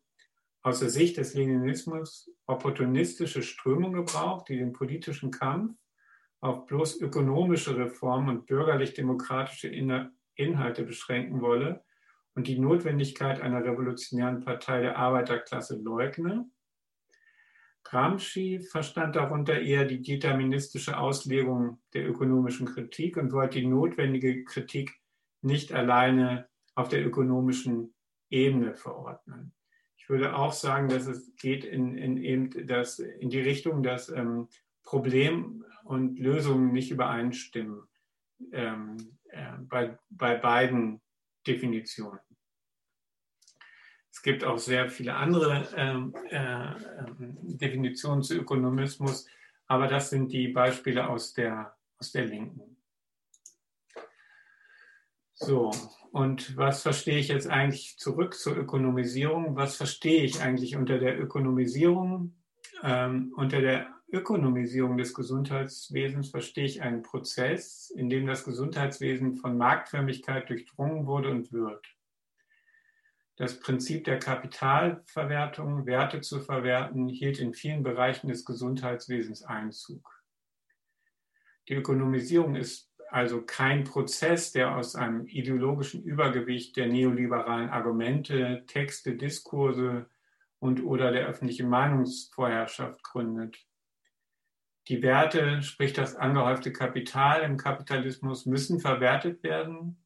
aus 0.63 0.79
der 0.79 0.89
Sicht 0.89 1.17
des 1.17 1.33
Leninismus 1.33 2.31
opportunistische 2.45 3.43
Strömung 3.43 3.93
gebraucht, 3.93 4.47
die 4.49 4.57
den 4.57 4.71
politischen 4.71 5.29
Kampf 5.29 5.75
auf 6.39 6.65
bloß 6.67 7.01
ökonomische 7.01 7.77
Reformen 7.77 8.29
und 8.29 8.45
bürgerlich-demokratische 8.45 9.67
Inhalte 10.35 10.83
beschränken 10.83 11.41
wolle 11.41 11.83
und 12.33 12.47
die 12.47 12.59
Notwendigkeit 12.59 13.41
einer 13.41 13.63
revolutionären 13.63 14.39
Partei 14.39 14.81
der 14.81 14.97
Arbeiterklasse 14.97 15.75
leugne. 15.75 16.49
Gramsci 17.83 18.59
verstand 18.59 19.15
darunter 19.17 19.59
eher 19.59 19.85
die 19.85 20.01
deterministische 20.01 20.97
Auslegung 20.97 21.81
der 21.93 22.07
ökonomischen 22.07 22.67
Kritik 22.67 23.17
und 23.17 23.33
wollte 23.33 23.59
die 23.59 23.67
notwendige 23.67 24.45
Kritik 24.45 24.99
nicht 25.41 25.73
alleine 25.73 26.47
auf 26.77 26.89
der 26.89 27.05
ökonomischen 27.05 27.93
Ebene 28.29 28.75
verordnen. 28.75 29.51
Ich 29.97 30.09
würde 30.09 30.35
auch 30.35 30.53
sagen, 30.53 30.89
dass 30.89 31.07
es 31.07 31.35
geht 31.35 31.65
in, 31.65 31.97
in, 31.97 32.17
eben 32.17 32.67
das, 32.67 32.99
in 32.99 33.29
die 33.31 33.41
Richtung, 33.41 33.81
dass 33.81 34.09
ähm, 34.09 34.47
Problem 34.83 35.65
und 35.83 36.19
Lösungen 36.19 36.71
nicht 36.71 36.91
übereinstimmen 36.91 37.81
ähm, 38.51 39.17
äh, 39.29 39.53
bei, 39.61 39.97
bei 40.09 40.35
beiden 40.35 41.01
Definitionen. 41.47 42.19
Es 44.11 44.21
gibt 44.21 44.43
auch 44.43 44.59
sehr 44.59 44.87
viele 44.87 45.15
andere 45.15 45.67
ähm, 45.75 46.13
äh, 46.29 46.37
ähm, 46.37 47.37
Definitionen 47.57 48.21
zu 48.21 48.35
Ökonomismus, 48.35 49.27
aber 49.65 49.87
das 49.87 50.11
sind 50.11 50.31
die 50.31 50.49
Beispiele 50.49 51.09
aus 51.09 51.33
der, 51.33 51.75
aus 51.97 52.11
der 52.11 52.25
Linken. 52.25 52.76
So, 55.39 55.71
und 56.11 56.57
was 56.57 56.81
verstehe 56.81 57.19
ich 57.19 57.27
jetzt 57.27 57.47
eigentlich 57.47 57.99
zurück 57.99 58.33
zur 58.33 58.57
Ökonomisierung? 58.57 59.55
Was 59.55 59.75
verstehe 59.75 60.23
ich 60.23 60.41
eigentlich 60.41 60.75
unter 60.75 60.97
der 60.97 61.19
Ökonomisierung? 61.19 62.33
Ähm, 62.81 63.33
unter 63.35 63.61
der 63.61 63.87
Ökonomisierung 64.11 64.97
des 64.97 65.13
Gesundheitswesens 65.13 66.29
verstehe 66.29 66.65
ich 66.65 66.81
einen 66.81 67.03
Prozess, 67.03 67.91
in 67.91 68.09
dem 68.09 68.25
das 68.25 68.45
Gesundheitswesen 68.45 69.35
von 69.35 69.57
Marktförmigkeit 69.57 70.49
durchdrungen 70.49 71.05
wurde 71.05 71.29
und 71.29 71.53
wird. 71.53 71.85
Das 73.35 73.59
Prinzip 73.59 74.05
der 74.05 74.17
Kapitalverwertung, 74.17 75.85
Werte 75.85 76.21
zu 76.21 76.39
verwerten, 76.39 77.09
hielt 77.09 77.37
in 77.37 77.53
vielen 77.53 77.83
Bereichen 77.83 78.27
des 78.27 78.43
Gesundheitswesens 78.43 79.43
Einzug. 79.43 80.19
Die 81.69 81.75
Ökonomisierung 81.75 82.55
ist 82.55 82.86
also 83.09 83.41
kein 83.41 83.83
Prozess, 83.83 84.51
der 84.51 84.75
aus 84.75 84.95
einem 84.95 85.27
ideologischen 85.27 86.03
Übergewicht 86.03 86.75
der 86.75 86.87
neoliberalen 86.87 87.69
Argumente, 87.69 88.63
Texte, 88.67 89.15
Diskurse 89.15 90.09
und 90.59 90.83
oder 90.83 91.11
der 91.11 91.27
öffentlichen 91.27 91.69
Meinungsvorherrschaft 91.69 93.03
gründet. 93.03 93.65
Die 94.87 95.01
Werte, 95.01 95.61
sprich 95.63 95.93
das 95.93 96.15
angehäufte 96.15 96.71
Kapital 96.71 97.41
im 97.41 97.57
Kapitalismus, 97.57 98.45
müssen 98.45 98.79
verwertet 98.79 99.43
werden, 99.43 100.03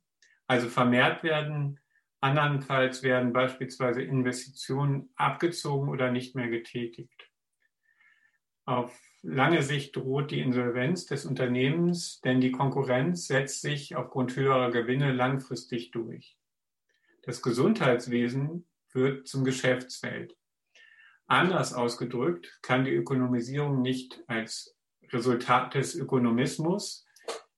also 0.48 0.70
vermehrt 0.70 1.24
werden. 1.24 1.80
Andernfalls 2.20 3.04
werden 3.04 3.34
beispielsweise 3.34 4.02
Investitionen 4.02 5.10
abgezogen 5.16 5.90
oder 5.90 6.12
nicht 6.12 6.36
mehr 6.36 6.50
getätigt. 6.50 7.30
Auf 8.66 9.00
lange 9.24 9.62
Sicht 9.62 9.96
droht 9.96 10.32
die 10.32 10.40
Insolvenz 10.40 11.06
des 11.06 11.26
Unternehmens, 11.26 12.22
denn 12.22 12.42
die 12.42 12.52
Konkurrenz 12.52 13.28
setzt 13.28 13.62
sich 13.62 13.96
aufgrund 13.96 14.36
höherer 14.36 14.72
Gewinne 14.72 15.12
langfristig 15.12 15.92
durch. 15.92 16.38
Das 17.24 17.42
Gesundheitswesen 17.42 18.68
wird 18.94 19.28
zum 19.28 19.44
Geschäftsfeld. 19.44 20.36
Anders 21.28 21.74
ausgedrückt 21.74 22.60
kann 22.62 22.84
die 22.84 22.94
Ökonomisierung 22.94 23.82
nicht 23.82 24.24
als 24.28 24.76
Resultat 25.10 25.76
des 25.76 25.96
Ökonomismus 25.96 27.06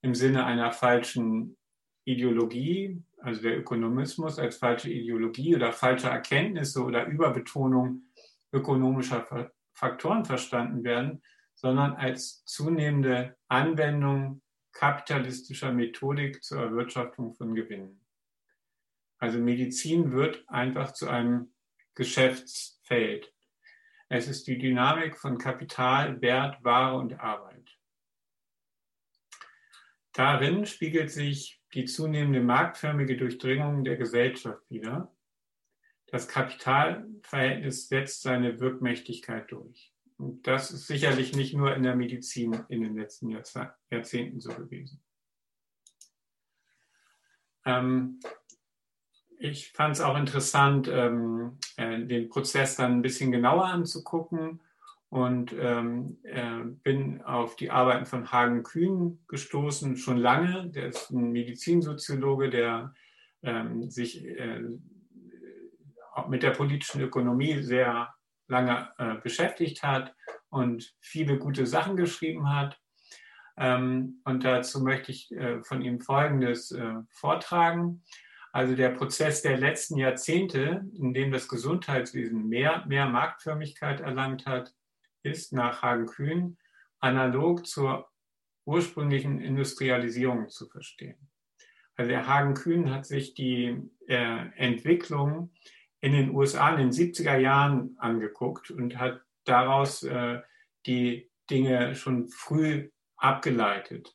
im 0.01 0.13
Sinne 0.13 0.45
einer 0.45 0.71
falschen 0.71 1.57
Ideologie, 2.03 3.01
also 3.17 3.41
der 3.41 3.57
Ökonomismus 3.57 4.37
als 4.37 4.57
falsche 4.57 4.91
Ideologie 4.91 5.55
oder 5.55 5.71
falsche 5.71 6.09
Erkenntnisse 6.09 6.83
oder 6.83 7.05
Überbetonung 7.05 8.03
ökonomischer 8.51 9.51
Faktoren 9.73 10.25
verstanden 10.25 10.83
werden, 10.83 11.23
sondern 11.63 11.95
als 11.95 12.43
zunehmende 12.43 13.37
Anwendung 13.47 14.41
kapitalistischer 14.73 15.71
Methodik 15.71 16.43
zur 16.43 16.61
Erwirtschaftung 16.61 17.35
von 17.35 17.55
Gewinnen. 17.55 18.05
Also 19.17 19.39
Medizin 19.39 20.11
wird 20.11 20.43
einfach 20.49 20.91
zu 20.91 21.07
einem 21.07 21.53
Geschäftsfeld. 21.95 23.33
Es 24.09 24.27
ist 24.27 24.45
die 24.47 24.57
Dynamik 24.57 25.17
von 25.17 25.37
Kapital, 25.37 26.21
Wert, 26.21 26.61
Ware 26.65 26.97
und 26.97 27.17
Arbeit. 27.21 27.79
Darin 30.11 30.65
spiegelt 30.65 31.11
sich 31.11 31.61
die 31.73 31.85
zunehmende 31.85 32.41
marktförmige 32.41 33.15
Durchdringung 33.15 33.85
der 33.85 33.95
Gesellschaft 33.95 34.69
wider. 34.69 35.15
Das 36.07 36.27
Kapitalverhältnis 36.27 37.87
setzt 37.87 38.21
seine 38.21 38.59
Wirkmächtigkeit 38.59 39.49
durch. 39.49 39.92
Und 40.23 40.47
das 40.47 40.71
ist 40.71 40.87
sicherlich 40.87 41.35
nicht 41.35 41.53
nur 41.53 41.75
in 41.75 41.83
der 41.83 41.97
Medizin 41.97 42.57
in 42.69 42.81
den 42.81 42.95
letzten 42.95 43.29
Jahrzehnten 43.29 44.39
so 44.39 44.53
gewesen. 44.53 45.03
Ähm, 47.65 48.21
ich 49.37 49.73
fand 49.73 49.95
es 49.95 50.01
auch 50.01 50.17
interessant, 50.17 50.87
ähm, 50.89 51.57
äh, 51.75 52.05
den 52.05 52.29
Prozess 52.29 52.77
dann 52.77 52.93
ein 52.93 53.01
bisschen 53.01 53.33
genauer 53.33 53.65
anzugucken 53.65 54.61
und 55.09 55.53
ähm, 55.59 56.19
äh, 56.23 56.63
bin 56.83 57.21
auf 57.23 57.57
die 57.57 57.69
Arbeiten 57.69 58.05
von 58.05 58.31
Hagen 58.31 58.63
Kühn 58.63 59.19
gestoßen, 59.27 59.97
schon 59.97 60.17
lange. 60.17 60.69
Der 60.69 60.87
ist 60.87 61.11
ein 61.11 61.33
Medizinsoziologe, 61.33 62.49
der 62.49 62.93
ähm, 63.41 63.89
sich 63.89 64.23
äh, 64.23 64.61
mit 66.29 66.43
der 66.43 66.51
politischen 66.51 67.01
Ökonomie 67.01 67.61
sehr 67.61 68.13
lange 68.47 68.89
äh, 68.97 69.15
beschäftigt 69.15 69.83
hat 69.83 70.15
und 70.49 70.93
viele 70.99 71.37
gute 71.37 71.65
Sachen 71.65 71.95
geschrieben 71.95 72.49
hat. 72.53 72.79
Ähm, 73.57 74.21
und 74.25 74.43
dazu 74.43 74.83
möchte 74.83 75.11
ich 75.11 75.31
äh, 75.31 75.61
von 75.63 75.81
ihm 75.81 75.99
Folgendes 76.01 76.71
äh, 76.71 76.95
vortragen. 77.09 78.03
Also 78.51 78.75
der 78.75 78.89
Prozess 78.89 79.41
der 79.41 79.57
letzten 79.57 79.97
Jahrzehnte, 79.97 80.85
in 80.93 81.13
dem 81.13 81.31
das 81.31 81.47
Gesundheitswesen 81.47 82.47
mehr, 82.47 82.85
mehr 82.85 83.07
Marktförmigkeit 83.07 84.01
erlangt 84.01 84.45
hat, 84.45 84.73
ist 85.23 85.53
nach 85.53 85.81
Hagen-Kühn 85.81 86.57
analog 86.99 87.65
zur 87.65 88.09
ursprünglichen 88.65 89.41
Industrialisierung 89.41 90.49
zu 90.49 90.67
verstehen. 90.69 91.17
Also 91.95 92.09
der 92.09 92.27
Hagen-Kühn 92.27 92.91
hat 92.91 93.05
sich 93.05 93.33
die 93.33 93.89
äh, 94.07 94.47
Entwicklung 94.55 95.51
in 96.03 96.11
den 96.11 96.35
USA 96.35 96.71
in 96.71 96.77
den 96.77 96.91
70er 96.91 97.37
Jahren 97.37 97.95
angeguckt 97.97 98.69
und 98.71 98.99
hat 98.99 99.21
daraus 99.45 100.03
äh, 100.03 100.41
die 100.85 101.31
Dinge 101.49 101.95
schon 101.95 102.27
früh 102.27 102.89
abgeleitet. 103.15 104.13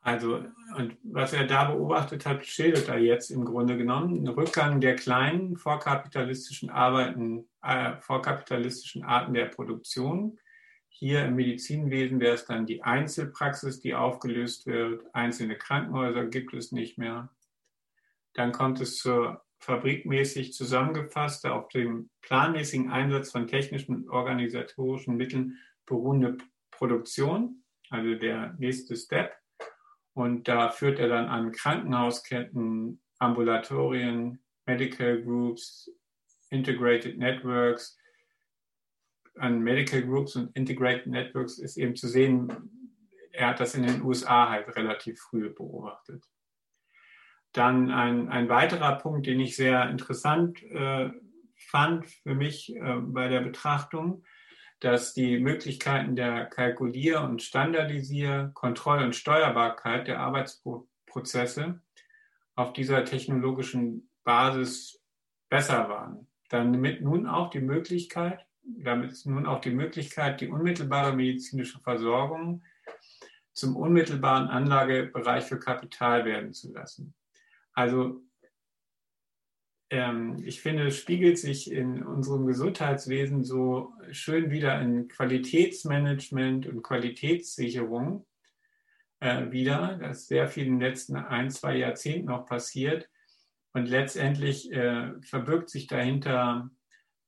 Also, 0.00 0.44
und 0.76 0.96
was 1.04 1.32
er 1.32 1.46
da 1.46 1.70
beobachtet 1.70 2.26
hat, 2.26 2.44
schildert 2.44 2.88
er 2.88 2.98
jetzt 2.98 3.30
im 3.30 3.44
Grunde 3.44 3.76
genommen. 3.76 4.16
Ein 4.16 4.26
Rückgang 4.26 4.80
der 4.80 4.96
kleinen 4.96 5.56
vorkapitalistischen 5.56 6.70
Arbeiten, 6.70 7.48
äh, 7.62 7.96
vorkapitalistischen 8.00 9.04
Arten 9.04 9.32
der 9.32 9.46
Produktion. 9.46 10.40
Hier 10.88 11.24
im 11.24 11.36
Medizinwesen 11.36 12.18
wäre 12.18 12.34
es 12.34 12.46
dann 12.46 12.66
die 12.66 12.82
Einzelpraxis, 12.82 13.78
die 13.78 13.94
aufgelöst 13.94 14.66
wird. 14.66 15.04
Einzelne 15.14 15.56
Krankenhäuser 15.56 16.26
gibt 16.26 16.52
es 16.52 16.72
nicht 16.72 16.98
mehr. 16.98 17.28
Dann 18.34 18.50
kommt 18.50 18.80
es 18.80 18.98
zur 18.98 19.45
fabrikmäßig 19.58 20.52
zusammengefasste, 20.52 21.52
auf 21.52 21.68
dem 21.68 22.10
planmäßigen 22.22 22.90
Einsatz 22.90 23.32
von 23.32 23.46
technischen 23.46 23.94
und 23.94 24.08
organisatorischen 24.08 25.16
Mitteln 25.16 25.58
beruhende 25.86 26.38
Produktion, 26.70 27.62
also 27.90 28.14
der 28.14 28.54
nächste 28.58 28.96
Step. 28.96 29.34
Und 30.14 30.48
da 30.48 30.70
führt 30.70 30.98
er 30.98 31.08
dann 31.08 31.26
an 31.26 31.52
Krankenhausketten, 31.52 33.00
Ambulatorien, 33.18 34.40
Medical 34.66 35.22
Groups, 35.22 35.90
Integrated 36.50 37.18
Networks. 37.18 37.98
An 39.38 39.60
Medical 39.60 40.02
Groups 40.02 40.36
und 40.36 40.56
Integrated 40.56 41.06
Networks 41.06 41.58
ist 41.58 41.76
eben 41.76 41.94
zu 41.94 42.08
sehen, 42.08 42.50
er 43.32 43.48
hat 43.48 43.60
das 43.60 43.74
in 43.74 43.82
den 43.82 44.02
USA 44.02 44.48
halt 44.48 44.74
relativ 44.76 45.20
früh 45.20 45.50
beobachtet. 45.50 46.24
Dann 47.52 47.90
ein, 47.90 48.28
ein 48.28 48.48
weiterer 48.48 48.96
Punkt, 48.96 49.26
den 49.26 49.40
ich 49.40 49.56
sehr 49.56 49.88
interessant 49.88 50.62
äh, 50.62 51.10
fand 51.56 52.06
für 52.06 52.34
mich 52.34 52.74
äh, 52.74 52.96
bei 53.00 53.28
der 53.28 53.40
Betrachtung, 53.40 54.24
dass 54.80 55.14
die 55.14 55.38
Möglichkeiten 55.38 56.16
der 56.16 56.46
Kalkulier- 56.46 57.22
und 57.22 57.42
Standardisier-, 57.42 58.50
Kontroll- 58.54 59.02
und 59.02 59.16
Steuerbarkeit 59.16 60.06
der 60.06 60.20
Arbeitsprozesse 60.20 61.80
auf 62.54 62.72
dieser 62.72 63.04
technologischen 63.04 64.10
Basis 64.24 65.00
besser 65.48 65.88
waren. 65.88 66.26
Damit 66.50 67.00
nun 67.00 67.26
auch 67.26 67.50
die 67.50 67.60
Möglichkeit, 67.60 68.46
damit 68.62 69.12
ist 69.12 69.26
nun 69.26 69.46
auch 69.46 69.60
die 69.60 69.70
Möglichkeit, 69.70 70.40
die 70.40 70.48
unmittelbare 70.48 71.14
medizinische 71.14 71.80
Versorgung 71.80 72.62
zum 73.52 73.76
unmittelbaren 73.76 74.48
Anlagebereich 74.48 75.44
für 75.44 75.58
Kapital 75.58 76.24
werden 76.24 76.52
zu 76.52 76.72
lassen. 76.72 77.14
Also 77.76 78.22
ähm, 79.90 80.42
ich 80.44 80.60
finde, 80.62 80.88
es 80.88 80.96
spiegelt 80.96 81.38
sich 81.38 81.70
in 81.70 82.02
unserem 82.02 82.46
Gesundheitswesen 82.46 83.44
so 83.44 83.92
schön 84.10 84.50
wieder 84.50 84.80
in 84.80 85.06
Qualitätsmanagement 85.08 86.66
und 86.66 86.82
Qualitätssicherung 86.82 88.26
äh, 89.20 89.52
wieder, 89.52 89.98
das 89.98 90.26
sehr 90.26 90.48
viel 90.48 90.66
in 90.66 90.78
den 90.78 90.88
letzten 90.88 91.16
ein, 91.16 91.50
zwei 91.50 91.76
Jahrzehnten 91.76 92.28
noch 92.28 92.46
passiert. 92.46 93.10
Und 93.74 93.90
letztendlich 93.90 94.72
äh, 94.72 95.12
verbirgt 95.20 95.68
sich 95.68 95.86
dahinter 95.86 96.70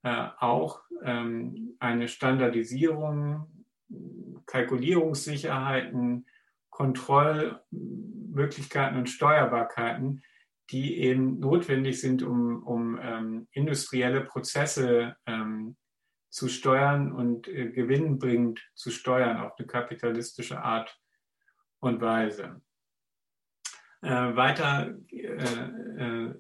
äh, 0.03 0.29
auch 0.39 0.81
ähm, 1.05 1.77
eine 1.79 2.09
Standardisierung, 2.09 3.67
Kalkulierungssicherheiten, 4.47 6.27
Kontrollmöglichkeiten 6.71 8.99
und 8.99 9.11
Steuerbarkeiten, 9.11 10.23
die 10.71 10.99
eben 10.99 11.39
notwendig 11.39 12.01
sind, 12.01 12.23
um, 12.23 12.63
um 12.63 12.99
ähm, 13.01 13.49
industrielle 13.53 14.23
Prozesse 14.23 15.17
ähm, 15.27 15.77
zu 16.31 16.49
steuern 16.49 17.13
und 17.13 17.49
äh, 17.49 17.71
gewinnbringend 17.71 18.61
zu 18.75 18.91
steuern 18.91 19.39
auf 19.39 19.53
eine 19.59 19.67
kapitalistische 19.67 20.63
Art 20.63 20.99
und 21.81 22.01
Weise. 22.01 22.61
Äh, 24.03 24.37
weiter 24.37 24.95
äh, 25.11 25.25
äh, 25.25 26.35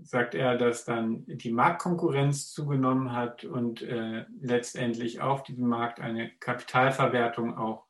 sagt 0.00 0.34
er, 0.34 0.56
dass 0.56 0.84
dann 0.84 1.24
die 1.26 1.52
Marktkonkurrenz 1.52 2.50
zugenommen 2.52 3.12
hat 3.12 3.44
und 3.44 3.82
äh, 3.82 4.24
letztendlich 4.40 5.20
auf 5.20 5.42
diesem 5.42 5.68
Markt 5.68 6.00
eine 6.00 6.30
Kapitalverwertung 6.40 7.56
auch 7.56 7.86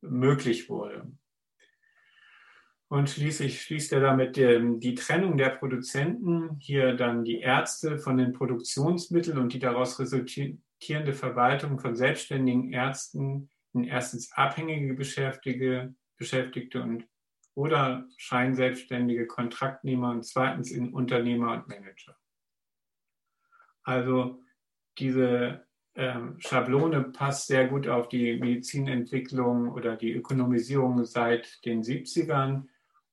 möglich 0.00 0.68
wurde. 0.68 1.10
Und 2.88 3.10
schließlich 3.10 3.62
schließt 3.62 3.92
er 3.92 4.00
damit 4.00 4.36
die, 4.36 4.78
die 4.78 4.94
Trennung 4.94 5.36
der 5.36 5.50
Produzenten, 5.50 6.56
hier 6.58 6.94
dann 6.94 7.24
die 7.24 7.40
Ärzte 7.40 7.98
von 7.98 8.18
den 8.18 8.32
Produktionsmitteln 8.32 9.38
und 9.38 9.52
die 9.52 9.58
daraus 9.58 9.98
resultierende 9.98 11.12
Verwaltung 11.12 11.78
von 11.78 11.96
selbstständigen 11.96 12.72
Ärzten 12.72 13.50
in 13.72 13.84
erstens 13.84 14.32
abhängige 14.32 14.94
Beschäftigte, 14.94 15.94
Beschäftigte 16.16 16.82
und 16.82 17.06
oder 17.56 18.08
scheinselbstständige 18.16 19.26
Kontraktnehmer 19.26 20.10
und 20.10 20.24
zweitens 20.24 20.70
in 20.70 20.92
Unternehmer 20.92 21.52
und 21.52 21.68
Manager. 21.68 22.16
Also 23.84 24.42
diese 24.98 25.64
ähm, 25.94 26.36
Schablone 26.40 27.04
passt 27.04 27.46
sehr 27.46 27.68
gut 27.68 27.86
auf 27.86 28.08
die 28.08 28.38
Medizinentwicklung 28.38 29.70
oder 29.70 29.96
die 29.96 30.12
Ökonomisierung 30.12 31.04
seit 31.04 31.64
den 31.64 31.82
70ern 31.82 32.64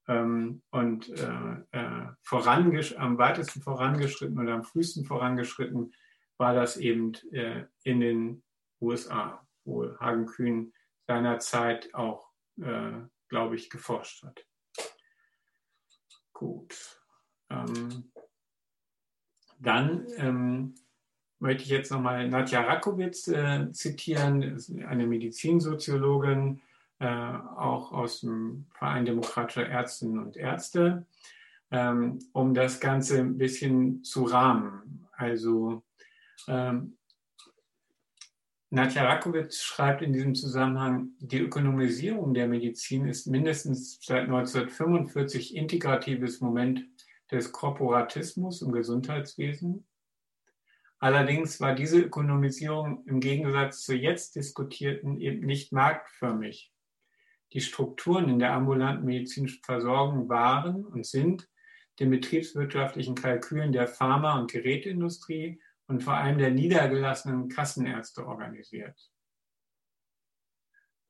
ähm, 0.08 0.62
und 0.72 1.10
äh, 1.10 1.56
äh, 1.72 2.96
am 2.98 3.18
weitesten 3.18 3.62
vorangeschritten 3.62 4.40
oder 4.40 4.54
am 4.54 4.64
frühesten 4.64 5.06
vorangeschritten 5.06 5.94
war 6.38 6.54
das 6.54 6.78
eben 6.78 7.14
äh, 7.32 7.66
in 7.84 8.00
den 8.00 8.44
USA, 8.80 9.46
wo 9.64 9.96
Hagen 10.00 10.26
Kühn 10.26 10.74
seinerzeit 11.08 11.94
auch 11.94 12.32
äh, 12.60 13.02
glaube 13.32 13.56
ich, 13.56 13.70
geforscht 13.70 14.24
hat. 14.24 14.46
Gut. 16.34 17.02
Ähm, 17.50 18.12
dann 19.58 20.06
ähm, 20.18 20.76
möchte 21.40 21.64
ich 21.64 21.70
jetzt 21.70 21.92
nochmal 21.92 22.28
Nadja 22.28 22.62
Rakowitz 22.62 23.30
äh, 23.30 23.72
zitieren, 23.72 24.60
eine 24.86 25.08
Medizinsoziologin, 25.08 26.62
äh, 27.02 27.34
auch 27.58 27.92
aus 27.92 28.22
dem 28.22 28.68
Verein 28.76 29.06
Demokratischer 29.06 29.68
Ärztinnen 29.68 30.20
und 30.20 30.38
Ärzte, 30.38 31.08
ähm, 31.72 32.20
um 32.32 32.54
das 32.54 32.80
Ganze 32.80 33.20
ein 33.20 33.40
bisschen 33.40 34.04
zu 34.04 34.24
rahmen. 34.26 35.08
Also 35.14 35.82
ähm, 36.48 36.98
Nadja 38.70 39.04
Rakowitz 39.04 39.64
schreibt 39.64 40.04
in 40.04 40.14
diesem 40.14 40.36
Zusammenhang, 40.36 41.10
die 41.18 41.40
Ökonomisierung 41.40 42.36
der 42.36 42.48
Medizin 42.48 43.08
ist 43.08 43.26
mindestens 43.26 44.00
seit 44.00 44.26
1945 44.26 45.56
integratives 45.56 46.40
Moment 46.40 46.86
des 47.32 47.52
Korporatismus 47.52 48.62
im 48.62 48.72
Gesundheitswesen. 48.72 49.88
Allerdings 51.00 51.60
war 51.60 51.74
diese 51.74 52.00
Ökonomisierung 52.00 53.04
im 53.08 53.22
Gegensatz 53.22 53.82
zur 53.82 53.96
jetzt 53.96 54.36
diskutierten 54.36 55.20
eben 55.20 55.48
nicht 55.48 55.72
marktförmig. 55.72 56.72
Die 57.54 57.62
Strukturen 57.62 58.30
in 58.30 58.40
der 58.40 58.54
ambulanten 58.54 59.06
medizinischen 59.06 59.64
Versorgung 59.64 60.30
waren 60.30 60.86
und 60.86 61.06
sind 61.06 61.50
den 62.00 62.10
betriebswirtschaftlichen 62.10 63.16
Kalkülen 63.16 63.74
der 63.74 63.88
Pharma- 63.88 64.40
und 64.40 64.52
Geräteindustrie 64.52 65.62
und 65.88 66.02
vor 66.02 66.14
allem 66.14 66.38
der 66.38 66.52
niedergelassenen 66.52 67.50
Kassenärzte 67.50 68.26
organisiert. 68.26 69.12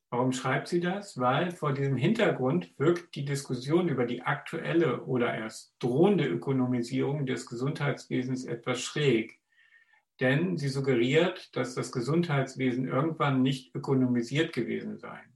Warum 0.09 0.33
schreibt 0.33 0.67
sie 0.67 0.81
das? 0.81 1.17
Weil 1.17 1.51
vor 1.51 1.73
diesem 1.73 1.95
Hintergrund 1.95 2.77
wirkt 2.77 3.15
die 3.15 3.23
Diskussion 3.23 3.87
über 3.87 4.05
die 4.05 4.23
aktuelle 4.23 5.03
oder 5.03 5.33
erst 5.33 5.75
drohende 5.79 6.27
Ökonomisierung 6.27 7.25
des 7.25 7.45
Gesundheitswesens 7.45 8.43
etwas 8.43 8.81
schräg. 8.81 9.39
Denn 10.19 10.57
sie 10.57 10.67
suggeriert, 10.67 11.55
dass 11.55 11.75
das 11.75 11.93
Gesundheitswesen 11.93 12.87
irgendwann 12.87 13.41
nicht 13.41 13.73
ökonomisiert 13.73 14.51
gewesen 14.51 14.97
sei. 14.97 15.30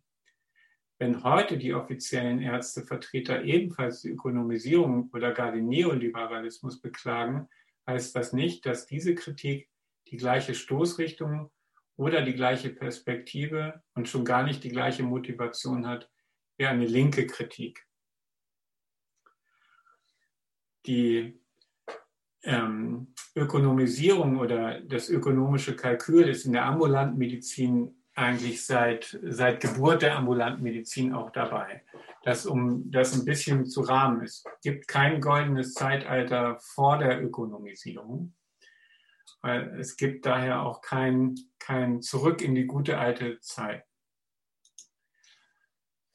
Wenn 0.97 1.23
heute 1.23 1.58
die 1.58 1.73
offiziellen 1.73 2.41
Ärztevertreter 2.41 3.43
ebenfalls 3.43 4.01
die 4.01 4.10
Ökonomisierung 4.10 5.10
oder 5.13 5.34
gar 5.34 5.51
den 5.51 5.67
Neoliberalismus 5.67 6.79
beklagen, 6.79 7.49
heißt 7.86 8.15
das 8.15 8.31
nicht, 8.31 8.65
dass 8.65 8.86
diese 8.88 9.13
Kritik 9.13 9.69
die 10.08 10.17
gleiche 10.17 10.55
Stoßrichtung 10.55 11.51
oder 11.97 12.21
die 12.21 12.34
gleiche 12.34 12.69
Perspektive 12.69 13.84
und 13.93 14.08
schon 14.08 14.23
gar 14.23 14.43
nicht 14.43 14.63
die 14.63 14.69
gleiche 14.69 15.03
Motivation 15.03 15.86
hat 15.86 16.10
wie 16.58 16.65
eine 16.65 16.86
linke 16.86 17.27
Kritik. 17.27 17.86
Die 20.86 21.41
ähm, 22.43 23.13
Ökonomisierung 23.36 24.38
oder 24.38 24.79
das 24.81 25.10
ökonomische 25.10 25.75
Kalkül 25.75 26.29
ist 26.29 26.45
in 26.45 26.53
der 26.53 26.65
ambulanten 26.65 27.17
Medizin 27.17 27.94
eigentlich 28.15 28.65
seit, 28.65 29.19
seit 29.23 29.62
Geburt 29.62 30.01
der 30.01 30.17
ambulanten 30.17 30.63
Medizin 30.63 31.13
auch 31.13 31.32
dabei 31.32 31.84
das 32.25 32.47
um 32.47 32.89
das 32.89 33.13
ein 33.13 33.23
bisschen 33.23 33.67
zu 33.67 33.82
rahmen 33.82 34.23
ist. 34.23 34.47
Es 34.47 34.62
gibt 34.62 34.88
kein 34.88 35.21
goldenes 35.21 35.75
Zeitalter 35.75 36.58
vor 36.60 36.97
der 36.97 37.23
Ökonomisierung. 37.23 38.34
Weil 39.41 39.80
es 39.80 39.95
gibt 39.95 40.25
daher 40.25 40.63
auch 40.63 40.82
kein, 40.82 41.36
kein 41.60 42.01
Zurück 42.01 42.41
in 42.41 42.56
die 42.56 42.65
gute 42.65 42.97
alte 42.97 43.39
Zeit. 43.41 43.86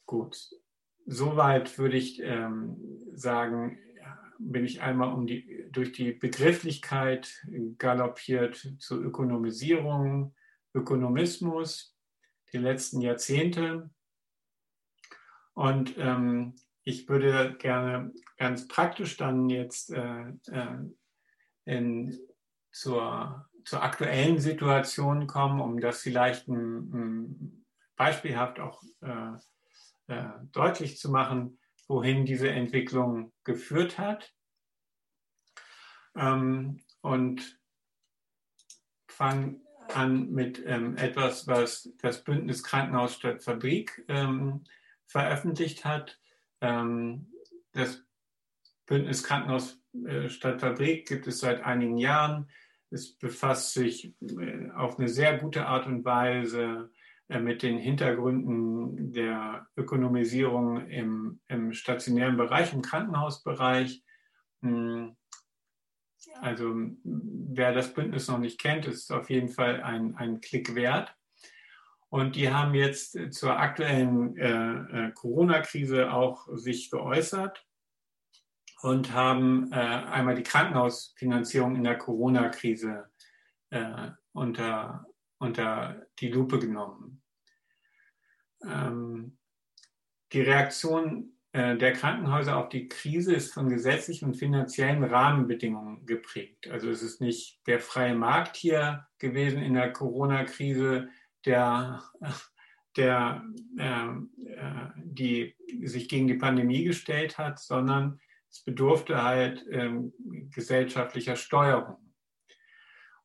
Gut, 0.05 0.37
soweit 1.05 1.77
würde 1.77 1.95
ich 1.95 2.21
ähm, 2.21 2.75
sagen, 3.13 3.79
bin 4.37 4.65
ich 4.65 4.81
einmal 4.81 5.13
um 5.13 5.27
die, 5.27 5.69
durch 5.71 5.93
die 5.93 6.11
Begrifflichkeit 6.11 7.41
galoppiert 7.77 8.75
zur 8.79 8.99
Ökonomisierung, 8.99 10.35
Ökonomismus, 10.73 11.95
die 12.53 12.57
letzten 12.57 13.01
Jahrzehnte 13.01 13.89
und 15.53 15.97
ähm, 15.97 16.55
ich 16.83 17.07
würde 17.09 17.55
gerne 17.57 18.11
ganz 18.37 18.67
praktisch 18.67 19.17
dann 19.17 19.49
jetzt 19.49 19.91
äh, 19.91 20.29
äh, 20.47 20.77
in, 21.65 22.17
zur, 22.71 23.49
zur 23.65 23.83
aktuellen 23.83 24.39
Situation 24.39 25.27
kommen, 25.27 25.61
um 25.61 25.79
das 25.79 26.01
vielleicht 26.01 26.47
ein, 26.47 26.91
ein 26.93 27.65
beispielhaft 27.95 28.59
auch 28.59 28.81
äh, 29.01 29.33
äh 30.07 30.29
deutlich 30.51 30.97
zu 30.97 31.11
machen, 31.11 31.59
wohin 31.87 32.25
diese 32.25 32.49
Entwicklung 32.49 33.33
geführt 33.43 33.99
hat. 33.99 34.33
Ähm, 36.15 36.83
und 37.01 37.59
fange 39.07 39.61
an 39.95 40.31
mit 40.31 40.61
ähm, 40.65 40.95
etwas, 40.97 41.47
was 41.47 41.91
das 42.01 42.23
Bündnis 42.23 42.63
Krankenhaus 42.63 43.15
statt 43.15 43.43
Fabrik 43.43 44.03
ähm, 44.07 44.63
veröffentlicht 45.07 45.85
hat. 45.85 46.19
Ähm, 46.61 47.31
das 47.73 48.03
Bündnis 48.85 49.23
Krankenhaus 49.23 49.79
statt 50.27 50.61
Fabrik 50.61 51.07
gibt 51.07 51.27
es 51.27 51.39
seit 51.39 51.63
einigen 51.63 51.97
Jahren. 51.97 52.49
Es 52.89 53.13
befasst 53.13 53.73
sich 53.73 54.13
äh, 54.21 54.69
auf 54.71 54.99
eine 54.99 55.07
sehr 55.07 55.37
gute 55.37 55.65
Art 55.65 55.87
und 55.87 56.03
Weise 56.03 56.91
äh, 57.29 57.39
mit 57.39 57.63
den 57.63 57.77
Hintergründen 57.77 59.13
der 59.13 59.67
Ökonomisierung 59.77 60.87
im, 60.87 61.39
im 61.47 61.73
stationären 61.73 62.35
Bereich, 62.35 62.73
im 62.73 62.81
Krankenhausbereich. 62.81 64.03
Hm, 64.61 65.15
also 66.41 66.73
wer 67.03 67.73
das 67.73 67.93
Bündnis 67.93 68.27
noch 68.27 68.39
nicht 68.39 68.59
kennt, 68.59 68.85
ist 68.87 69.11
auf 69.11 69.29
jeden 69.29 69.49
Fall 69.49 69.81
ein, 69.81 70.15
ein 70.15 70.41
Klick 70.41 70.75
wert. 70.75 71.15
Und 72.09 72.35
die 72.35 72.51
haben 72.51 72.73
jetzt 72.73 73.17
zur 73.33 73.57
aktuellen 73.57 74.37
äh, 74.37 75.07
äh, 75.07 75.11
Corona-Krise 75.13 76.11
auch 76.11 76.47
sich 76.57 76.91
geäußert 76.91 77.65
und 78.81 79.13
haben 79.13 79.71
äh, 79.71 79.75
einmal 79.75 80.35
die 80.35 80.43
Krankenhausfinanzierung 80.43 81.75
in 81.75 81.85
der 81.85 81.97
Corona-Krise 81.97 83.09
äh, 83.69 84.09
unter, 84.33 85.05
unter 85.37 86.05
die 86.19 86.29
Lupe 86.29 86.59
genommen. 86.59 87.21
Ähm, 88.65 89.37
die 90.33 90.41
Reaktion 90.41 91.29
äh, 91.29 91.40
der 91.53 91.91
Krankenhäuser 91.91 92.55
auf 92.55 92.69
die 92.69 92.87
Krise 92.87 93.33
ist 93.33 93.53
von 93.53 93.67
gesetzlichen 93.67 94.25
und 94.25 94.35
finanziellen 94.35 95.03
Rahmenbedingungen 95.03 96.05
geprägt. 96.05 96.69
Also 96.69 96.89
es 96.89 97.03
ist 97.03 97.19
nicht 97.19 97.59
der 97.67 97.81
freie 97.81 98.15
Markt 98.15 98.55
hier 98.55 99.05
gewesen 99.17 99.61
in 99.61 99.73
der 99.73 99.91
Corona-Krise, 99.91 101.09
der, 101.45 102.01
der 102.95 103.43
äh, 103.77 104.07
äh, 104.45 104.89
die 104.95 105.55
sich 105.83 106.07
gegen 106.07 106.27
die 106.27 106.35
Pandemie 106.35 106.83
gestellt 106.83 107.37
hat, 107.37 107.59
sondern 107.59 108.19
es 108.49 108.63
bedurfte 108.63 109.23
halt 109.23 109.65
ähm, 109.69 110.13
gesellschaftlicher 110.53 111.35
Steuerung. 111.35 112.13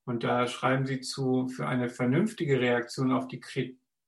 Und 0.04 0.22
da 0.22 0.46
schreiben 0.46 0.86
Sie 0.86 1.00
zu, 1.00 1.48
für 1.48 1.66
eine 1.66 1.88
vernünftige 1.88 2.60
Reaktion 2.60 3.12
auf 3.12 3.26
die 3.26 3.40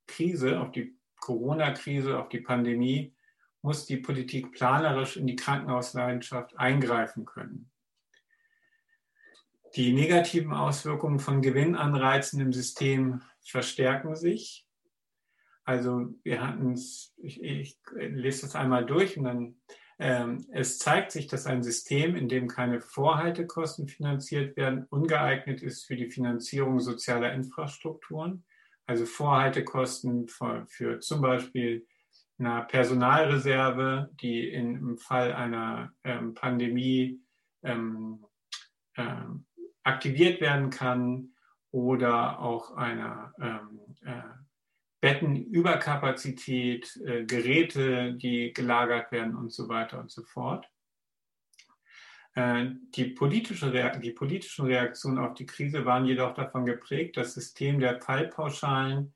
Krise, 0.06 0.60
auf 0.60 0.70
die 0.70 0.96
Corona-Krise, 1.16 2.18
auf 2.18 2.28
die 2.28 2.40
Pandemie, 2.40 3.14
muss 3.68 3.84
die 3.84 3.98
Politik 3.98 4.52
planerisch 4.52 5.18
in 5.18 5.26
die 5.26 5.36
Krankenhausleidenschaft 5.36 6.58
eingreifen 6.58 7.26
können. 7.26 7.70
Die 9.76 9.92
negativen 9.92 10.54
Auswirkungen 10.54 11.18
von 11.18 11.42
Gewinnanreizen 11.42 12.40
im 12.40 12.54
System 12.54 13.20
verstärken 13.44 14.16
sich. 14.16 14.66
Also 15.64 16.14
wir 16.22 16.42
hatten 16.42 16.72
es, 16.72 17.12
ich, 17.18 17.42
ich, 17.42 17.78
lese 17.94 18.46
das 18.46 18.56
einmal 18.56 18.86
durch 18.86 19.18
und 19.18 19.24
dann, 19.24 19.56
ähm, 19.98 20.46
es 20.50 20.78
zeigt 20.78 21.12
sich, 21.12 21.26
dass 21.26 21.44
ein 21.44 21.62
System, 21.62 22.16
in 22.16 22.30
dem 22.30 22.48
keine 22.48 22.80
Vorhaltekosten 22.80 23.86
finanziert 23.86 24.56
werden, 24.56 24.86
ungeeignet 24.88 25.60
ist 25.60 25.84
für 25.84 25.96
die 25.96 26.10
Finanzierung 26.10 26.80
sozialer 26.80 27.34
Infrastrukturen. 27.34 28.46
Also 28.86 29.04
Vorhaltekosten 29.04 30.26
für, 30.26 30.64
für 30.70 31.00
zum 31.00 31.20
Beispiel 31.20 31.86
einer 32.38 32.62
Personalreserve, 32.62 34.10
die 34.20 34.48
in, 34.48 34.76
im 34.76 34.98
Fall 34.98 35.32
einer 35.32 35.92
ähm, 36.04 36.34
Pandemie 36.34 37.20
ähm, 37.62 38.24
äh, 38.94 39.04
aktiviert 39.82 40.40
werden 40.40 40.70
kann 40.70 41.30
oder 41.70 42.38
auch 42.40 42.76
einer 42.76 43.32
ähm, 43.40 43.80
äh, 44.04 44.22
Bettenüberkapazität, 45.00 46.96
äh, 47.04 47.24
Geräte, 47.24 48.14
die 48.14 48.52
gelagert 48.52 49.12
werden 49.12 49.36
und 49.36 49.52
so 49.52 49.68
weiter 49.68 50.00
und 50.00 50.10
so 50.10 50.22
fort. 50.22 50.68
Äh, 52.34 52.70
die, 52.94 53.06
politische 53.06 53.70
die 54.00 54.12
politischen 54.12 54.66
Reaktionen 54.66 55.18
auf 55.18 55.34
die 55.34 55.46
Krise 55.46 55.84
waren 55.84 56.06
jedoch 56.06 56.34
davon 56.34 56.64
geprägt, 56.64 57.16
das 57.16 57.34
System 57.34 57.80
der 57.80 58.00
Fallpauschalen 58.00 59.14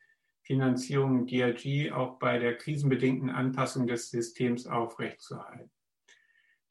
Finanzierung 0.52 1.26
DRG 1.26 1.92
auch 1.92 2.18
bei 2.18 2.38
der 2.38 2.58
krisenbedingten 2.58 3.30
Anpassung 3.30 3.86
des 3.86 4.10
Systems 4.10 4.66
aufrechtzuerhalten. 4.66 5.70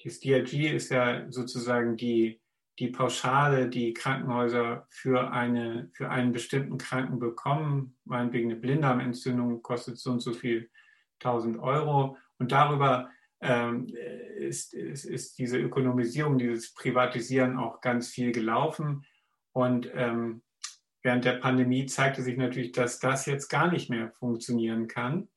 Das 0.03 0.19
DRG 0.19 0.75
ist 0.75 0.91
ja 0.91 1.25
sozusagen 1.31 1.97
die, 1.97 2.39
die 2.77 2.89
Pauschale, 2.89 3.69
die 3.69 3.95
Krankenhäuser 3.95 4.85
für, 4.91 5.31
eine, 5.31 5.89
für 5.93 6.11
einen 6.11 6.31
bestimmten 6.31 6.77
Kranken 6.77 7.17
bekommen. 7.17 7.97
Meinetwegen 8.05 8.51
eine 8.51 8.59
Blinddarmentzündung 8.59 9.63
kostet 9.63 9.97
so 9.97 10.11
und 10.11 10.19
so 10.19 10.33
viel 10.33 10.69
1000 11.23 11.57
Euro. 11.57 12.17
Und 12.37 12.51
darüber 12.51 13.09
ähm, 13.41 13.87
ist, 14.37 14.75
ist, 14.75 15.05
ist 15.05 15.39
diese 15.39 15.57
Ökonomisierung, 15.57 16.37
dieses 16.37 16.71
Privatisieren 16.75 17.57
auch 17.57 17.81
ganz 17.81 18.09
viel 18.09 18.31
gelaufen. 18.31 19.07
Und 19.53 19.89
ähm, 19.95 20.43
während 21.03 21.25
der 21.25 21.33
Pandemie 21.33 21.85
zeigte 21.85 22.21
sich 22.21 22.37
natürlich, 22.37 22.71
dass 22.71 22.99
das 22.99 23.25
jetzt 23.25 23.49
gar 23.49 23.71
nicht 23.71 23.89
mehr 23.89 24.11
funktionieren 24.11 24.87
kann. 24.87 25.27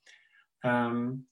Ähm, 0.62 1.26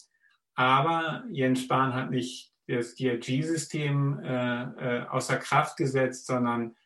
aber 0.55 1.25
Jens 1.31 1.62
Spahn 1.62 1.95
hat 1.95 2.11
nicht 2.11 2.53
das 2.66 2.95
DRG-System 2.95 4.21
äh, 4.21 4.62
äh, 4.62 5.07
außer 5.07 5.37
Kraft 5.37 5.77
gesetzt, 5.77 6.27
sondern 6.27 6.77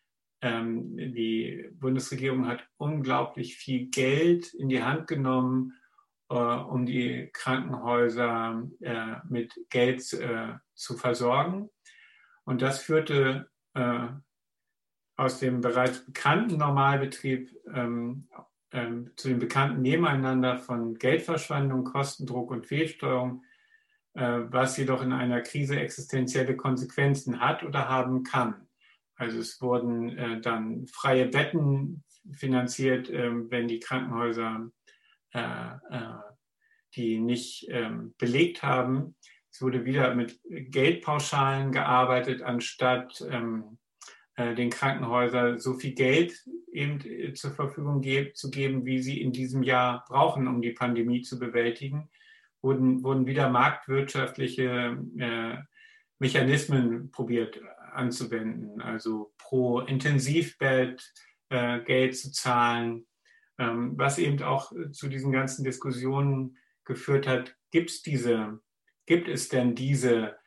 ähm, 0.41 0.95
die 0.97 1.69
Bundesregierung 1.73 2.47
hat 2.47 2.67
unglaublich 2.77 3.57
viel 3.57 3.87
Geld 3.87 4.53
in 4.53 4.69
die 4.69 4.83
Hand 4.83 5.07
genommen, 5.07 5.73
äh, 6.29 6.35
um 6.35 6.85
die 6.85 7.29
Krankenhäuser 7.33 8.67
äh, 8.81 9.15
mit 9.29 9.53
Geld 9.69 10.13
äh, 10.13 10.53
zu 10.73 10.97
versorgen. 10.97 11.69
Und 12.45 12.61
das 12.61 12.79
führte 12.79 13.49
äh, 13.73 14.07
aus 15.17 15.39
dem 15.39 15.61
bereits 15.61 16.05
bekannten 16.05 16.57
Normalbetrieb 16.57 17.53
ähm, 17.73 18.27
ähm, 18.71 19.11
zu 19.15 19.29
dem 19.29 19.39
bekannten 19.39 19.81
Nebeneinander 19.81 20.57
von 20.57 20.95
Geldverschwendung, 20.95 21.83
Kostendruck 21.83 22.51
und 22.51 22.65
Fehlsteuerung, 22.65 23.43
äh, 24.13 24.39
was 24.49 24.77
jedoch 24.77 25.01
in 25.01 25.11
einer 25.11 25.41
Krise 25.41 25.79
existenzielle 25.79 26.55
Konsequenzen 26.55 27.39
hat 27.39 27.63
oder 27.63 27.89
haben 27.89 28.23
kann. 28.23 28.67
Also 29.15 29.39
es 29.39 29.61
wurden 29.61 30.15
äh, 30.17 30.39
dann 30.41 30.87
freie 30.87 31.27
Betten 31.27 32.03
finanziert, 32.31 33.09
äh, 33.09 33.31
wenn 33.49 33.67
die 33.67 33.79
Krankenhäuser 33.79 34.69
äh, 35.33 35.39
äh, 35.89 36.13
die 36.95 37.19
nicht 37.19 37.67
ähm, 37.69 38.13
belegt 38.17 38.63
haben. 38.63 39.15
Es 39.51 39.61
wurde 39.61 39.85
wieder 39.85 40.15
mit 40.15 40.39
Geldpauschalen 40.49 41.71
gearbeitet, 41.71 42.41
anstatt 42.41 43.23
ähm, 43.29 43.63
äh, 43.63 43.86
den 44.37 44.69
Krankenhäusern 44.69 45.59
so 45.59 45.73
viel 45.73 45.93
Geld 45.93 46.33
eben 46.71 47.01
äh, 47.05 47.33
zur 47.33 47.51
Verfügung 47.51 48.03
zu 48.33 48.51
geben, 48.51 48.85
wie 48.85 48.99
sie 48.99 49.21
in 49.21 49.31
diesem 49.31 49.63
Jahr 49.63 50.05
brauchen, 50.07 50.47
um 50.47 50.61
die 50.61 50.71
Pandemie 50.71 51.21
zu 51.21 51.39
bewältigen, 51.39 52.09
wurden, 52.61 53.03
wurden 53.03 53.25
wieder 53.25 53.49
marktwirtschaftliche 53.49 54.97
äh, 55.17 55.57
Mechanismen 56.19 57.11
probiert 57.11 57.59
anzuwenden, 57.91 58.81
also 58.81 59.33
pro 59.37 59.79
Intensivbett 59.81 61.13
äh, 61.49 61.79
Geld 61.81 62.17
zu 62.17 62.31
zahlen, 62.31 63.07
ähm, 63.57 63.93
was 63.97 64.19
eben 64.19 64.41
auch 64.43 64.71
zu 64.91 65.07
diesen 65.07 65.31
ganzen 65.31 65.63
Diskussionen 65.63 66.57
geführt 66.85 67.27
hat, 67.27 67.55
gibt's 67.71 68.01
diese, 68.01 68.59
gibt 69.05 69.27
es 69.27 69.49
denn 69.49 69.75
diese 69.75 70.37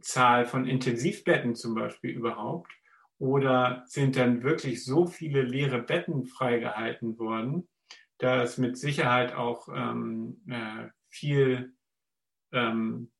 Zahl 0.00 0.46
von 0.46 0.66
Intensivbetten 0.66 1.54
zum 1.56 1.74
Beispiel 1.74 2.10
überhaupt? 2.10 2.70
Oder 3.20 3.84
sind 3.86 4.16
dann 4.16 4.42
wirklich 4.42 4.82
so 4.82 5.06
viele 5.06 5.42
leere 5.42 5.82
Betten 5.82 6.24
freigehalten 6.24 7.18
worden, 7.18 7.68
dass 8.16 8.56
mit 8.56 8.78
Sicherheit 8.78 9.34
auch 9.34 9.68
ähm, 9.68 10.40
äh, 10.48 10.88
viel, 11.10 11.74
ähm, 12.50 13.10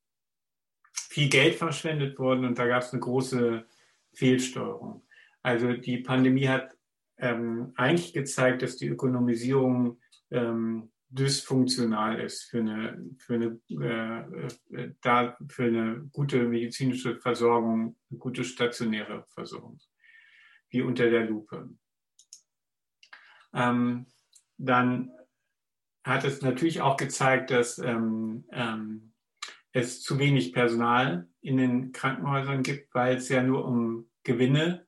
viel 0.95 1.29
Geld 1.29 1.57
verschwendet 1.57 2.19
worden 2.19 2.47
und 2.47 2.59
da 2.59 2.67
gab 2.67 2.83
es 2.83 2.95
eine 2.95 3.01
große 3.01 3.67
Fehlsteuerung. 4.15 5.07
Also 5.43 5.75
die 5.75 5.99
Pandemie 5.99 6.49
hat 6.49 6.75
ähm, 7.19 7.75
eigentlich 7.77 8.15
gezeigt, 8.15 8.63
dass 8.63 8.79
die 8.79 8.89
Ökonomisierung 8.89 10.01
ähm, 10.31 10.91
dysfunktional 11.11 12.21
ist 12.21 12.45
für 12.45 12.61
eine, 12.61 13.05
für 13.19 13.35
eine, 13.35 13.61
äh, 13.69 14.83
äh 14.83 14.95
da, 15.03 15.37
für 15.49 15.65
eine 15.65 16.09
gute 16.11 16.45
medizinische 16.45 17.17
Versorgung, 17.17 17.97
eine 18.11 18.19
gute 18.19 18.45
stationäre 18.45 19.27
Versorgung 19.29 19.79
wie 20.71 20.83
unter 20.83 21.11
der 21.11 21.27
Lupe. 21.27 21.69
Ähm, 23.53 24.07
dann 24.57 25.11
hat 26.05 26.25
es 26.25 26.43
natürlich 26.43 26.81
auch 26.81 26.97
gezeigt, 26.97 27.51
dass 27.51 27.79
ähm, 27.79 28.45
ähm, 28.53 29.13
es 29.73 30.03
zu 30.03 30.19
wenig 30.19 30.53
Personal 30.53 31.29
in 31.41 31.57
den 31.57 31.93
Krankenhäusern 31.93 32.63
gibt, 32.63 32.95
weil 32.95 33.17
es 33.17 33.29
ja 33.29 33.43
nur 33.43 33.65
um 33.65 34.11
Gewinne 34.23 34.87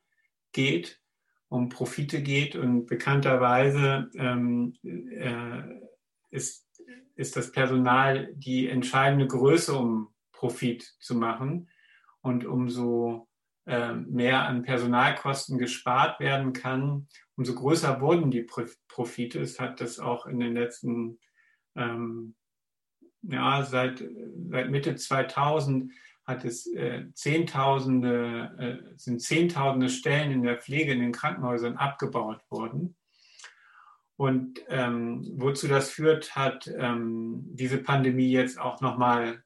geht, 0.52 1.00
um 1.48 1.68
Profite 1.68 2.22
geht 2.22 2.56
und 2.56 2.86
bekannterweise 2.86 4.10
ähm, 4.14 4.74
äh, 4.82 5.62
ist, 6.30 6.66
ist 7.14 7.36
das 7.36 7.52
Personal 7.52 8.32
die 8.34 8.68
entscheidende 8.68 9.26
Größe, 9.26 9.74
um 9.74 10.14
Profit 10.32 10.82
zu 10.98 11.14
machen. 11.14 11.68
Und 12.20 12.44
umso 12.44 13.28
mehr 13.64 14.46
an 14.46 14.62
Personalkosten 14.62 15.56
gespart 15.56 16.18
werden 16.18 16.52
kann, 16.52 17.06
umso 17.36 17.54
größer 17.54 18.00
wurden 18.00 18.30
die 18.30 18.46
Profite. 18.88 19.40
Es 19.40 19.60
hat 19.60 19.80
das 19.80 19.98
auch 19.98 20.26
in 20.26 20.40
den 20.40 20.54
letzten, 20.54 21.18
ähm, 21.76 22.34
ja, 23.22 23.62
seit, 23.62 24.04
seit 24.50 24.70
Mitte 24.70 24.96
2000 24.96 25.92
hat 26.24 26.44
es 26.44 26.66
äh, 26.72 27.06
Zehntausende, 27.14 28.54
äh, 28.58 28.94
sind 28.96 29.20
Zehntausende 29.20 29.88
Stellen 29.88 30.30
in 30.30 30.42
der 30.42 30.58
Pflege 30.58 30.92
in 30.92 31.00
den 31.00 31.12
Krankenhäusern 31.12 31.76
abgebaut 31.76 32.40
worden. 32.50 32.96
Und 34.16 34.60
ähm, 34.68 35.26
wozu 35.36 35.66
das 35.66 35.90
führt, 35.90 36.36
hat 36.36 36.70
ähm, 36.78 37.42
diese 37.54 37.78
Pandemie 37.78 38.30
jetzt 38.30 38.60
auch 38.60 38.80
nochmal 38.80 39.42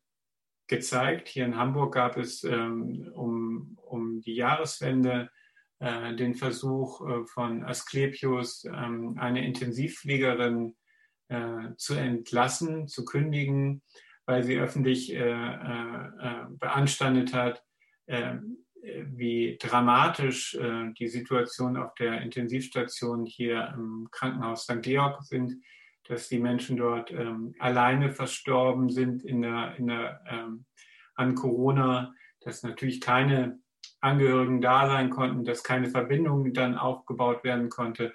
gezeigt. 0.66 1.29
Hier 1.29 1.44
in 1.44 1.57
Hamburg 1.57 1.94
gab 1.94 2.16
es 2.16 2.44
ähm, 2.44 3.11
um, 3.14 3.76
um 3.83 4.20
die 4.20 4.35
Jahreswende 4.35 5.31
äh, 5.79 6.14
den 6.14 6.35
Versuch 6.35 7.07
äh, 7.07 7.24
von 7.26 7.64
Asklepios, 7.64 8.64
ähm, 8.64 9.16
eine 9.18 9.46
Intensivpflegerin 9.46 10.74
äh, 11.29 11.74
zu 11.76 11.94
entlassen, 11.94 12.88
zu 12.88 13.05
kündigen, 13.05 13.83
weil 14.26 14.42
sie 14.42 14.59
öffentlich 14.59 15.12
äh, 15.12 15.18
äh, 15.18 16.46
beanstandet 16.50 17.33
hat, 17.33 17.62
wie 19.05 19.59
dramatisch 19.61 20.55
äh, 20.55 20.92
die 20.92 21.09
Situation 21.09 21.76
auf 21.76 21.94
der 21.94 22.22
Intensivstation 22.22 23.26
hier 23.26 23.72
im 23.74 24.09
Krankenhaus 24.12 24.62
St. 24.62 24.83
Georg 24.83 25.24
sind, 25.24 25.57
dass 26.09 26.29
die 26.29 26.38
Menschen 26.38 26.77
dort 26.77 27.11
ähm, 27.11 27.55
alleine 27.59 28.11
verstorben 28.11 28.90
sind 28.90 29.25
in 29.25 29.42
der, 29.42 29.77
in 29.77 29.88
der, 29.88 30.23
ähm, 30.29 30.64
an 31.14 31.35
Corona, 31.35 32.14
dass 32.40 32.62
natürlich 32.62 33.01
keine 33.01 33.59
Angehörigen 34.01 34.61
da 34.61 34.87
sein 34.87 35.11
konnten, 35.11 35.45
dass 35.45 35.64
keine 35.64 35.88
Verbindung 35.88 36.53
dann 36.53 36.77
aufgebaut 36.77 37.45
werden 37.45 37.69
konnte. 37.69 38.14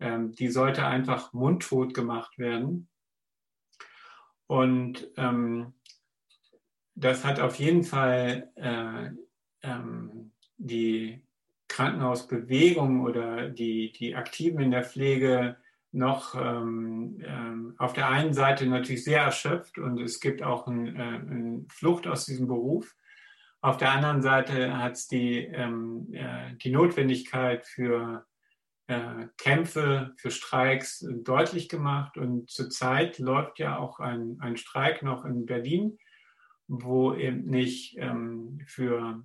Ähm, 0.00 0.32
die 0.32 0.48
sollte 0.48 0.86
einfach 0.86 1.32
mundtot 1.32 1.94
gemacht 1.94 2.38
werden. 2.38 2.88
Und 4.46 5.08
ähm, 5.16 5.74
das 6.94 7.24
hat 7.24 7.38
auf 7.38 7.56
jeden 7.56 7.84
Fall 7.84 8.50
äh, 8.56 9.10
ähm, 9.62 10.32
die 10.56 11.22
Krankenhausbewegung 11.68 13.02
oder 13.02 13.50
die, 13.50 13.92
die 13.92 14.16
Aktiven 14.16 14.60
in 14.60 14.70
der 14.70 14.84
Pflege 14.84 15.56
noch 15.98 16.34
ähm, 16.34 17.20
ähm, 17.24 17.74
auf 17.78 17.92
der 17.92 18.08
einen 18.08 18.32
Seite 18.32 18.66
natürlich 18.66 19.04
sehr 19.04 19.22
erschöpft 19.22 19.78
und 19.78 20.00
es 20.00 20.20
gibt 20.20 20.42
auch 20.42 20.66
eine 20.66 20.90
äh, 20.90 21.18
ein 21.18 21.66
Flucht 21.70 22.06
aus 22.06 22.24
diesem 22.24 22.46
Beruf. 22.46 22.94
Auf 23.60 23.76
der 23.76 23.90
anderen 23.90 24.22
Seite 24.22 24.78
hat 24.78 24.92
es 24.92 25.08
die, 25.08 25.38
ähm, 25.38 26.08
äh, 26.12 26.54
die 26.62 26.70
Notwendigkeit 26.70 27.66
für 27.66 28.24
äh, 28.86 29.26
Kämpfe, 29.36 30.14
für 30.16 30.30
Streiks 30.30 31.04
deutlich 31.24 31.68
gemacht. 31.68 32.16
Und 32.16 32.48
zurzeit 32.50 33.18
läuft 33.18 33.58
ja 33.58 33.78
auch 33.78 33.98
ein, 33.98 34.38
ein 34.40 34.56
Streik 34.56 35.02
noch 35.02 35.24
in 35.24 35.44
Berlin, 35.44 35.98
wo 36.68 37.14
eben 37.14 37.46
nicht 37.46 37.96
ähm, 37.98 38.60
für 38.66 39.24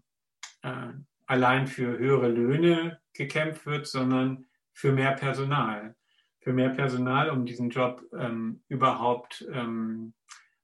äh, 0.64 0.94
allein 1.28 1.68
für 1.68 1.98
höhere 1.98 2.30
Löhne 2.30 3.00
gekämpft 3.14 3.68
wird, 3.68 3.86
sondern 3.86 4.46
für 4.74 4.92
mehr 4.92 5.12
Personal. 5.12 5.96
Für 6.44 6.54
mehr 6.54 6.70
Personal, 6.70 7.30
um 7.30 7.46
diesen 7.46 7.70
Job 7.70 8.04
ähm, 8.18 8.64
überhaupt 8.68 9.48
ähm, 9.52 10.14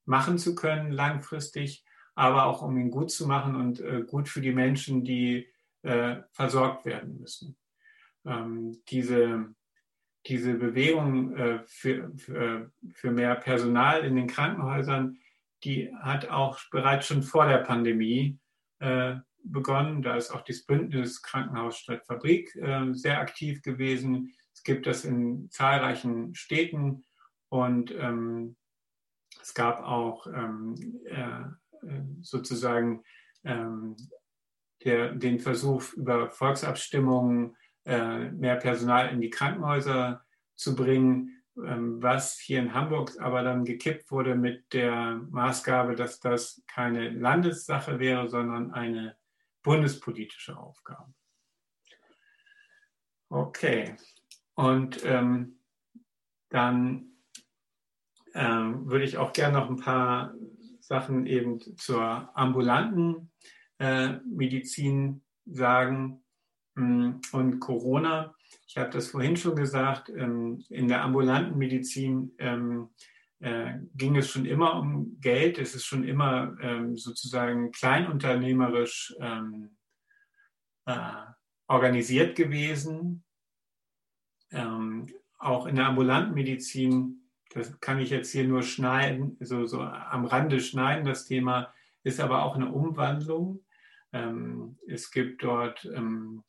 machen 0.05 0.37
zu 0.37 0.55
können, 0.55 0.91
langfristig, 0.91 1.85
aber 2.15 2.45
auch 2.45 2.61
um 2.61 2.77
ihn 2.77 2.91
gut 2.91 3.11
zu 3.11 3.27
machen 3.27 3.55
und 3.55 3.79
äh, 3.79 4.03
gut 4.05 4.27
für 4.27 4.41
die 4.41 4.51
Menschen, 4.51 5.05
die 5.05 5.47
äh, 5.83 6.17
versorgt 6.31 6.85
werden 6.85 7.19
müssen. 7.19 7.55
Ähm, 8.25 8.81
diese, 8.89 9.53
diese 10.25 10.55
Bewegung 10.55 11.35
äh, 11.37 11.59
für, 11.65 12.11
für, 12.17 12.71
für 12.93 13.11
mehr 13.11 13.35
Personal 13.35 14.03
in 14.03 14.17
den 14.17 14.27
Krankenhäusern, 14.27 15.17
die 15.63 15.93
hat 16.01 16.29
auch 16.29 16.59
bereits 16.71 17.07
schon 17.07 17.23
vor 17.23 17.47
der 17.47 17.59
Pandemie 17.59 18.37
äh, 18.79 19.15
begonnen. 19.43 20.01
Da 20.01 20.15
ist 20.15 20.31
auch 20.31 20.41
das 20.41 20.65
Bündnis 20.65 21.21
Krankenhaus 21.21 21.77
statt 21.77 22.05
Fabrik 22.05 22.55
äh, 22.55 22.93
sehr 22.93 23.19
aktiv 23.19 23.61
gewesen. 23.61 24.33
Es 24.53 24.63
gibt 24.63 24.87
das 24.87 25.05
in 25.05 25.49
zahlreichen 25.49 26.35
Städten 26.35 27.05
und 27.49 27.91
ähm, 27.91 28.55
es 29.41 29.53
gab 29.53 29.81
auch 29.81 30.27
ähm, 30.27 30.75
äh, 31.05 31.43
sozusagen 32.21 33.03
ähm, 33.43 33.95
der, 34.83 35.13
den 35.13 35.39
Versuch, 35.39 35.93
über 35.93 36.29
Volksabstimmungen 36.29 37.55
äh, 37.85 38.31
mehr 38.31 38.55
Personal 38.57 39.09
in 39.09 39.21
die 39.21 39.29
Krankenhäuser 39.29 40.25
zu 40.55 40.75
bringen, 40.75 41.41
ähm, 41.57 42.01
was 42.01 42.37
hier 42.39 42.59
in 42.59 42.73
Hamburg 42.73 43.13
aber 43.19 43.43
dann 43.43 43.65
gekippt 43.65 44.11
wurde 44.11 44.35
mit 44.35 44.71
der 44.73 45.21
Maßgabe, 45.29 45.95
dass 45.95 46.19
das 46.19 46.61
keine 46.67 47.09
Landessache 47.09 47.99
wäre, 47.99 48.29
sondern 48.29 48.71
eine 48.71 49.17
bundespolitische 49.63 50.57
Aufgabe. 50.57 51.13
Okay, 53.29 53.95
und 54.59 55.05
ähm, 55.05 55.57
dann 56.49 57.13
ähm, 58.33 58.89
würde 58.89 59.05
ich 59.05 59.17
auch 59.17 59.31
gerne 59.31 59.57
noch 59.57 59.69
ein 59.69 59.77
paar 59.77 60.33
Sachen 60.81 61.25
eben 61.27 61.61
zur 61.77 62.37
ambulanten 62.37 63.31
äh, 63.77 64.17
Medizin 64.25 65.23
sagen 65.45 66.25
mm, 66.75 67.21
und 67.31 67.61
Corona. 67.61 68.35
Ich 68.67 68.75
habe 68.75 68.89
das 68.89 69.07
vorhin 69.07 69.37
schon 69.37 69.55
gesagt, 69.55 70.09
ähm, 70.09 70.61
in 70.67 70.89
der 70.89 71.05
ambulanten 71.05 71.57
Medizin 71.57 72.33
ähm, 72.37 72.89
äh, 73.39 73.75
ging 73.95 74.17
es 74.17 74.29
schon 74.29 74.43
immer 74.43 74.77
um 74.77 75.21
Geld. 75.21 75.57
Es 75.57 75.73
ist 75.73 75.85
schon 75.85 76.03
immer 76.03 76.57
ähm, 76.59 76.97
sozusagen 76.97 77.71
kleinunternehmerisch 77.71 79.15
ähm, 79.21 79.77
äh, 80.85 81.13
organisiert 81.69 82.35
gewesen. 82.35 83.23
Ähm, 84.51 85.07
auch 85.37 85.65
in 85.65 85.75
der 85.75 85.87
ambulanten 85.87 86.33
Medizin, 86.33 87.29
das 87.53 87.79
kann 87.79 87.99
ich 87.99 88.09
jetzt 88.09 88.31
hier 88.31 88.43
nur 88.43 88.63
schneiden, 88.63 89.37
so, 89.39 89.65
so 89.65 89.81
am 89.81 90.25
Rande 90.25 90.59
schneiden, 90.59 91.05
das 91.05 91.25
Thema 91.25 91.73
ist 92.03 92.19
aber 92.19 92.43
auch 92.43 92.55
eine 92.55 92.71
Umwandlung. 92.71 93.63
Ähm, 94.13 94.77
es 94.87 95.11
gibt 95.11 95.43
dort 95.43 95.85
ähm, 95.95 96.43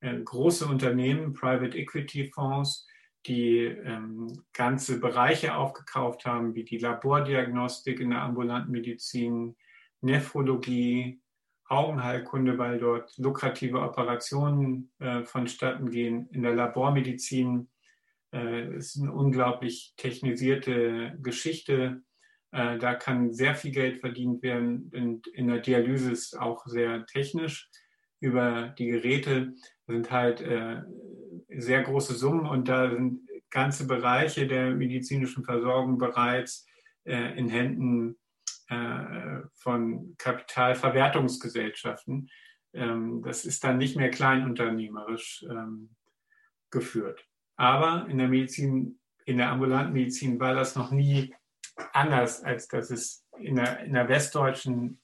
äh, 0.00 0.16
große 0.18 0.66
Unternehmen, 0.66 1.32
Private 1.32 1.76
Equity 1.76 2.30
Fonds, 2.32 2.86
die 3.26 3.58
ähm, 3.64 4.44
ganze 4.52 5.00
Bereiche 5.00 5.56
aufgekauft 5.56 6.24
haben, 6.24 6.54
wie 6.54 6.64
die 6.64 6.78
Labordiagnostik 6.78 8.00
in 8.00 8.10
der 8.10 8.22
ambulanten 8.22 8.70
Medizin, 8.70 9.56
Nephrologie, 10.00 11.20
Augenheilkunde, 11.68 12.58
weil 12.58 12.78
dort 12.78 13.16
lukrative 13.18 13.80
Operationen 13.80 14.90
äh, 14.98 15.24
vonstatten 15.24 15.90
gehen. 15.90 16.28
In 16.30 16.42
der 16.42 16.54
Labormedizin 16.54 17.68
äh, 18.32 18.76
ist 18.76 19.00
eine 19.00 19.12
unglaublich 19.12 19.94
technisierte 19.96 21.18
Geschichte. 21.22 22.02
Äh, 22.52 22.78
da 22.78 22.94
kann 22.94 23.32
sehr 23.32 23.54
viel 23.54 23.72
Geld 23.72 24.00
verdient 24.00 24.42
werden. 24.42 24.90
Und 24.94 25.26
in 25.28 25.48
der 25.48 25.58
Dialyse 25.58 26.12
ist 26.12 26.38
auch 26.38 26.66
sehr 26.66 27.04
technisch 27.06 27.68
über 28.20 28.74
die 28.78 28.86
Geräte 28.86 29.54
sind 29.86 30.10
halt 30.10 30.40
äh, 30.40 30.82
sehr 31.48 31.82
große 31.82 32.14
Summen 32.14 32.46
und 32.46 32.68
da 32.68 32.90
sind 32.90 33.20
ganze 33.50 33.86
Bereiche 33.86 34.46
der 34.46 34.70
medizinischen 34.72 35.44
Versorgung 35.44 35.98
bereits 35.98 36.66
äh, 37.04 37.38
in 37.38 37.48
Händen 37.48 38.16
äh, 38.68 38.74
von 39.56 40.14
Kapitalverwertungsgesellschaften. 40.18 42.30
Ähm, 42.72 43.22
das 43.22 43.44
ist 43.44 43.64
dann 43.64 43.78
nicht 43.78 43.96
mehr 43.96 44.10
kleinunternehmerisch 44.10 45.44
ähm, 45.48 45.96
geführt. 46.70 47.26
Aber 47.56 48.06
in 48.08 48.18
der 48.18 48.28
Medizin, 48.28 49.00
in 49.24 49.38
der 49.38 49.50
ambulanten 49.50 49.92
Medizin 49.92 50.38
war 50.38 50.54
das 50.54 50.76
noch 50.76 50.90
nie 50.90 51.34
anders, 51.92 52.42
als 52.42 52.68
dass 52.68 52.90
es 52.90 53.26
in 53.38 53.56
der, 53.56 53.80
in 53.80 53.94
der 53.94 54.08
westdeutschen 54.08 55.00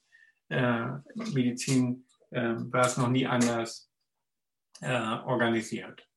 äh, 0.49 0.87
Medizin 1.33 2.07
äh, 2.31 2.55
war 2.57 2.87
es 2.87 2.97
noch 2.97 3.09
nie 3.09 3.27
anders 3.27 3.91
äh, 4.81 4.91
organisiert. 4.91 6.09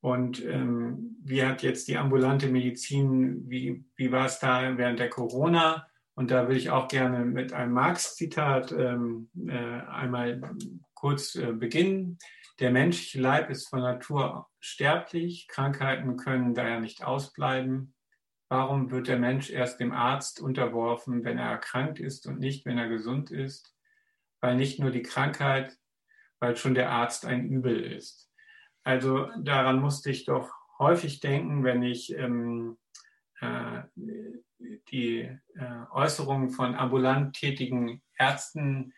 Und 0.00 0.44
ähm, 0.44 1.16
wie 1.22 1.42
hat 1.42 1.62
jetzt 1.62 1.88
die 1.88 1.96
ambulante 1.96 2.48
Medizin, 2.48 3.48
wie, 3.48 3.86
wie 3.96 4.12
war 4.12 4.26
es 4.26 4.38
da 4.38 4.76
während 4.76 4.98
der 4.98 5.08
Corona? 5.08 5.86
Und 6.14 6.30
da 6.30 6.48
will 6.48 6.56
ich 6.56 6.70
auch 6.70 6.88
gerne 6.88 7.24
mit 7.24 7.52
einem 7.52 7.72
Marx-Zitat 7.72 8.72
ähm, 8.72 9.30
äh, 9.48 9.52
einmal 9.52 10.40
kurz 10.94 11.34
äh, 11.34 11.52
beginnen. 11.52 12.18
Der 12.60 12.70
menschliche 12.70 13.20
Leib 13.20 13.50
ist 13.50 13.68
von 13.68 13.80
Natur 13.80 14.48
sterblich, 14.60 15.48
Krankheiten 15.48 16.16
können 16.16 16.54
daher 16.54 16.80
nicht 16.80 17.04
ausbleiben. 17.04 17.94
Warum 18.48 18.92
wird 18.92 19.08
der 19.08 19.18
Mensch 19.18 19.50
erst 19.50 19.80
dem 19.80 19.90
Arzt 19.90 20.40
unterworfen, 20.40 21.24
wenn 21.24 21.38
er 21.38 21.50
erkrankt 21.50 21.98
ist 21.98 22.26
und 22.28 22.38
nicht, 22.38 22.64
wenn 22.64 22.78
er 22.78 22.88
gesund 22.88 23.32
ist? 23.32 23.74
Weil 24.40 24.54
nicht 24.56 24.78
nur 24.78 24.92
die 24.92 25.02
Krankheit, 25.02 25.76
weil 26.38 26.56
schon 26.56 26.74
der 26.74 26.90
Arzt 26.90 27.26
ein 27.26 27.48
Übel 27.48 27.80
ist. 27.80 28.30
Also 28.84 29.28
daran 29.42 29.80
musste 29.80 30.10
ich 30.10 30.26
doch 30.26 30.52
häufig 30.78 31.18
denken, 31.20 31.64
wenn 31.64 31.82
ich 31.82 32.14
ähm, 32.16 32.78
äh, 33.40 33.82
die 34.90 35.20
äh, 35.20 35.38
Äußerungen 35.92 36.50
von 36.50 36.74
ambulant 36.74 37.34
tätigen 37.34 38.02
Ärzten, 38.18 38.92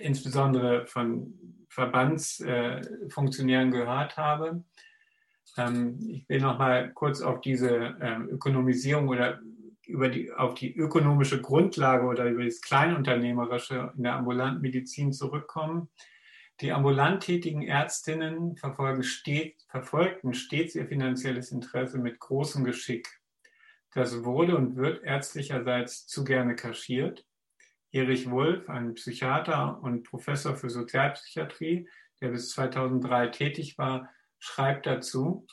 insbesondere 0.00 0.86
von 0.86 1.34
Verbandsfunktionären 1.68 3.68
äh, 3.68 3.72
gehört 3.72 4.16
habe. 4.16 4.64
Ähm, 5.56 5.98
ich 6.00 6.28
will 6.28 6.40
noch 6.40 6.58
mal 6.58 6.92
kurz 6.92 7.20
auf 7.20 7.40
diese 7.40 7.96
ähm, 8.00 8.28
Ökonomisierung 8.28 9.08
oder 9.08 9.40
über 9.86 10.08
die, 10.08 10.32
auf 10.32 10.54
die 10.54 10.74
ökonomische 10.74 11.40
Grundlage 11.40 12.06
oder 12.06 12.26
über 12.26 12.44
das 12.44 12.60
Kleinunternehmerische 12.60 13.92
in 13.96 14.04
der 14.04 14.14
ambulanten 14.14 14.62
Medizin 14.62 15.12
zurückkommen. 15.12 15.88
Die 16.60 16.72
ambulant 16.72 17.24
tätigen 17.24 17.62
Ärztinnen 17.62 18.56
verfolgen 18.56 19.02
stets, 19.02 19.64
verfolgten 19.68 20.34
stets 20.34 20.74
ihr 20.74 20.86
finanzielles 20.86 21.50
Interesse 21.50 21.98
mit 21.98 22.20
großem 22.20 22.64
Geschick. 22.64 23.21
Das 23.94 24.24
wurde 24.24 24.56
und 24.56 24.76
wird 24.76 25.04
ärztlicherseits 25.04 26.06
zu 26.06 26.24
gerne 26.24 26.56
kaschiert. 26.56 27.26
Erich 27.90 28.30
Wulff, 28.30 28.68
ein 28.70 28.94
Psychiater 28.94 29.82
und 29.82 30.04
Professor 30.04 30.56
für 30.56 30.70
Sozialpsychiatrie, 30.70 31.88
der 32.22 32.28
bis 32.28 32.50
2003 32.50 33.28
tätig 33.28 33.76
war, 33.76 34.08
schreibt 34.38 34.86
dazu, 34.86 35.46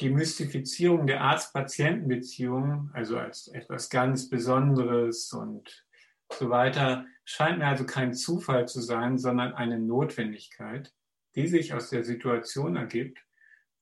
die 0.00 0.08
Mystifizierung 0.08 1.06
der 1.06 1.20
Arzt-Patienten-Beziehung, 1.20 2.90
also 2.94 3.18
als 3.18 3.48
etwas 3.48 3.90
ganz 3.90 4.30
Besonderes 4.30 5.32
und 5.34 5.84
so 6.32 6.48
weiter, 6.48 7.04
scheint 7.24 7.58
mir 7.58 7.66
also 7.66 7.84
kein 7.84 8.14
Zufall 8.14 8.66
zu 8.66 8.80
sein, 8.80 9.18
sondern 9.18 9.52
eine 9.52 9.78
Notwendigkeit, 9.78 10.94
die 11.34 11.46
sich 11.46 11.74
aus 11.74 11.90
der 11.90 12.04
Situation 12.04 12.76
ergibt, 12.76 13.18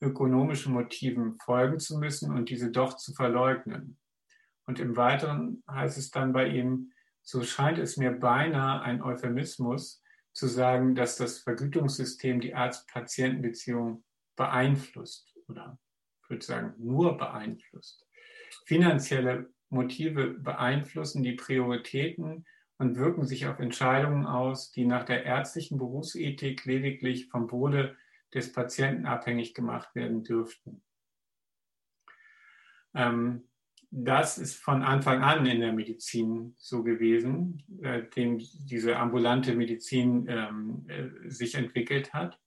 ökonomischen 0.00 0.72
Motiven 0.72 1.38
folgen 1.40 1.78
zu 1.78 1.98
müssen 1.98 2.32
und 2.32 2.48
diese 2.48 2.70
doch 2.70 2.96
zu 2.96 3.12
verleugnen. 3.12 3.98
Und 4.66 4.80
im 4.80 4.96
Weiteren 4.96 5.62
heißt 5.70 5.98
es 5.98 6.10
dann 6.10 6.32
bei 6.32 6.48
ihm, 6.48 6.92
so 7.22 7.42
scheint 7.42 7.78
es 7.78 7.96
mir 7.96 8.12
beinahe 8.12 8.82
ein 8.82 9.02
Euphemismus 9.02 10.02
zu 10.32 10.46
sagen, 10.46 10.94
dass 10.94 11.16
das 11.16 11.38
Vergütungssystem 11.40 12.40
die 12.40 12.54
Arzt-Patienten-Beziehung 12.54 14.04
beeinflusst 14.36 15.34
oder 15.48 15.78
ich 16.22 16.30
würde 16.30 16.44
sagen 16.44 16.74
nur 16.78 17.18
beeinflusst. 17.18 18.06
Finanzielle 18.64 19.50
Motive 19.68 20.30
beeinflussen 20.30 21.22
die 21.22 21.32
Prioritäten 21.32 22.44
und 22.78 22.96
wirken 22.96 23.26
sich 23.26 23.46
auf 23.46 23.58
Entscheidungen 23.58 24.26
aus, 24.26 24.70
die 24.70 24.86
nach 24.86 25.04
der 25.04 25.24
ärztlichen 25.24 25.78
Berufsethik 25.78 26.64
lediglich 26.64 27.28
vom 27.28 27.50
Wohle 27.50 27.96
des 28.34 28.52
Patienten 28.52 29.06
abhängig 29.06 29.54
gemacht 29.54 29.94
werden 29.94 30.22
dürften. 30.22 30.82
Ähm, 32.94 33.44
das 33.92 34.38
ist 34.38 34.56
von 34.56 34.82
Anfang 34.82 35.22
an 35.22 35.46
in 35.46 35.60
der 35.60 35.72
Medizin 35.72 36.54
so 36.58 36.84
gewesen, 36.84 37.62
seitdem 37.82 38.38
diese 38.38 38.96
ambulante 38.96 39.54
Medizin 39.54 40.26
ähm, 40.28 40.86
äh, 40.88 41.28
sich 41.28 41.56
entwickelt 41.56 42.12
hat. 42.12 42.40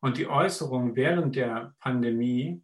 Und 0.00 0.16
die 0.16 0.26
Äußerung 0.26 0.96
während 0.96 1.36
der 1.36 1.74
Pandemie 1.80 2.62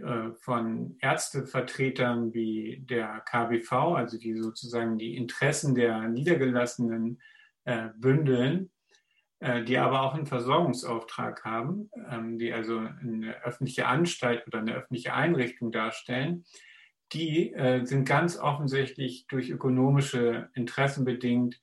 äh, 0.00 0.30
von 0.34 0.96
Ärztevertretern 1.00 2.32
wie 2.32 2.84
der 2.88 3.20
KBV, 3.26 3.72
also 3.72 4.16
die 4.16 4.36
sozusagen 4.36 4.96
die 4.96 5.16
Interessen 5.16 5.74
der 5.74 6.08
Niedergelassenen 6.08 7.20
äh, 7.64 7.88
bündeln, 7.96 8.70
die 9.40 9.76
aber 9.76 10.00
auch 10.00 10.14
einen 10.14 10.26
Versorgungsauftrag 10.26 11.44
haben, 11.44 11.90
ähm, 12.10 12.38
die 12.38 12.52
also 12.54 12.78
eine 12.78 13.42
öffentliche 13.44 13.86
Anstalt 13.86 14.46
oder 14.46 14.60
eine 14.60 14.74
öffentliche 14.74 15.12
Einrichtung 15.12 15.70
darstellen, 15.70 16.44
die 17.12 17.52
äh, 17.52 17.84
sind 17.84 18.08
ganz 18.08 18.38
offensichtlich 18.38 19.26
durch 19.28 19.50
ökonomische 19.50 20.50
Interessen 20.54 21.04
bedingt, 21.04 21.60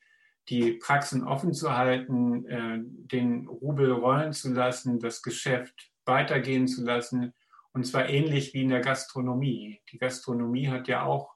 die 0.50 0.74
Praxen 0.74 1.24
offen 1.24 1.54
zu 1.54 1.76
halten, 1.76 2.46
äh, 2.46 2.80
den 2.82 3.48
Rubel 3.48 3.92
rollen 3.92 4.34
zu 4.34 4.54
lassen, 4.54 5.00
das 5.00 5.22
Geschäft 5.22 5.92
weitergehen 6.06 6.68
zu 6.68 6.84
lassen 6.84 7.34
und 7.74 7.86
zwar 7.86 8.08
ähnlich 8.08 8.54
wie 8.54 8.62
in 8.62 8.70
der 8.70 8.82
Gastronomie. 8.82 9.82
Die 9.92 9.98
Gastronomie 9.98 10.68
hat 10.68 10.88
ja 10.88 11.04
auch 11.04 11.34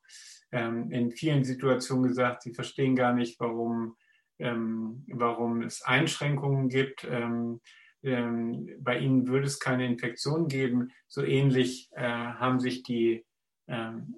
ähm, 0.52 0.92
in 0.92 1.12
vielen 1.12 1.44
Situationen 1.44 2.08
gesagt, 2.08 2.44
sie 2.44 2.54
verstehen 2.54 2.96
gar 2.96 3.14
nicht, 3.14 3.40
warum, 3.40 3.98
ähm, 4.40 5.06
warum 5.08 5.62
es 5.62 5.82
Einschränkungen 5.82 6.70
gibt. 6.70 7.06
Ähm, 7.10 7.62
ähm 8.04 8.70
bei 8.80 9.00
ihnen 9.00 9.28
würde 9.28 9.48
es 9.48 9.60
keine 9.60 9.86
Infektion 9.86 10.48
geben. 10.48 10.92
So 11.08 11.24
ähnlich 11.24 11.90
äh, 11.94 12.04
haben 12.04 12.60
sich 12.60 12.84
die 12.84 13.26
ähm, 13.68 14.16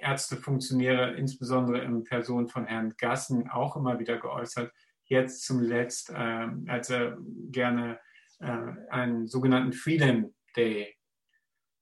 Ärztefunktionäre, 0.00 1.14
insbesondere 1.14 1.82
in 1.82 2.04
Person 2.04 2.48
von 2.48 2.66
Herrn 2.66 2.94
Gassen, 2.98 3.50
auch 3.50 3.76
immer 3.76 3.98
wieder 3.98 4.18
geäußert. 4.18 4.72
Jetzt 5.04 5.44
zum 5.44 5.60
Letzt, 5.60 6.10
äh, 6.10 6.48
als 6.66 6.90
er 6.90 7.18
gerne 7.50 8.00
äh, 8.40 8.72
einen 8.90 9.26
sogenannten 9.26 9.72
Freedom 9.72 10.34
Day 10.56 10.96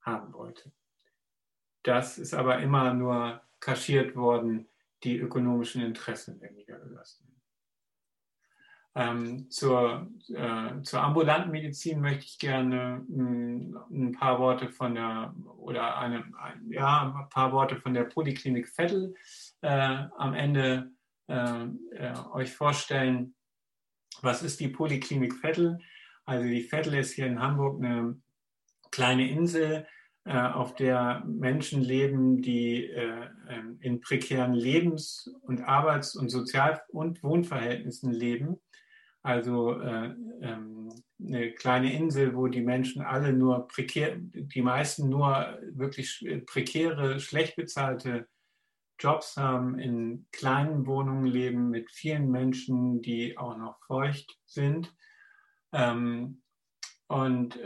haben 0.01 0.33
wollte. 0.33 0.71
Das 1.83 2.17
ist 2.17 2.33
aber 2.33 2.59
immer 2.59 2.93
nur 2.93 3.41
kaschiert 3.59 4.15
worden, 4.15 4.67
die 5.03 5.17
ökonomischen 5.17 5.81
Interessen 5.81 6.39
der 6.39 6.51
Niedergelassenen. 6.51 7.34
Ähm, 8.97 9.49
zur, 9.49 10.09
äh, 10.29 10.81
zur 10.83 11.01
ambulanten 11.01 11.51
Medizin 11.51 11.99
möchte 11.99 12.23
ich 12.23 12.39
gerne 12.39 13.03
mh, 13.09 13.17
hm, 13.17 13.77
ein 13.91 14.11
paar 14.13 14.39
Worte 14.39 14.69
von 14.69 14.95
der 14.95 15.35
oder 15.57 15.97
eine, 15.97 16.23
ein, 16.41 16.71
ja, 16.71 17.13
ein 17.13 17.29
paar 17.29 17.51
Worte 17.51 17.75
von 17.75 17.93
der 17.93 18.05
Poliklinik 18.05 18.69
Vettel 18.69 19.13
äh, 19.61 20.05
am 20.17 20.33
Ende 20.33 20.91
äh, 21.27 21.65
äh 21.91 22.13
euch 22.31 22.53
vorstellen. 22.53 23.35
Was 24.21 24.43
ist 24.43 24.61
die 24.61 24.69
Poliklinik 24.69 25.35
Vettel? 25.41 25.77
Also 26.23 26.47
die 26.47 26.63
Vettel 26.63 26.95
ist 26.95 27.11
hier 27.11 27.27
in 27.27 27.41
Hamburg 27.41 27.83
eine 27.83 28.21
kleine 28.91 29.29
Insel, 29.29 29.85
äh, 30.23 30.39
auf 30.39 30.73
der 30.73 31.23
Menschen 31.27 31.83
leben, 31.83 32.41
die 32.41 32.85
äh, 32.85 33.27
in 33.81 34.01
prekären 34.01 34.53
Lebens- 34.53 35.31
und 35.41 35.61
Arbeits- 35.61 36.15
und 36.15 36.29
Sozial- 36.29 36.81
und 36.87 37.21
Wohnverhältnissen 37.21 38.11
leben. 38.11 38.59
Also 39.25 39.81
äh, 39.81 40.13
ähm, 40.41 40.93
eine 41.19 41.51
kleine 41.53 41.91
Insel, 41.91 42.35
wo 42.35 42.45
die 42.45 42.61
Menschen 42.61 43.01
alle 43.01 43.33
nur 43.33 43.67
prekär, 43.67 44.17
die 44.19 44.61
meisten 44.61 45.09
nur 45.09 45.57
wirklich 45.71 46.23
prekäre, 46.45 47.19
schlecht 47.19 47.55
bezahlte 47.55 48.27
Jobs 48.99 49.35
haben, 49.35 49.79
in 49.79 50.27
kleinen 50.31 50.85
Wohnungen 50.85 51.25
leben 51.25 51.71
mit 51.71 51.89
vielen 51.91 52.29
Menschen, 52.29 53.01
die 53.01 53.35
auch 53.35 53.57
noch 53.57 53.79
feucht 53.87 54.37
sind. 54.45 54.93
Ähm, 55.73 56.43
und 57.07 57.59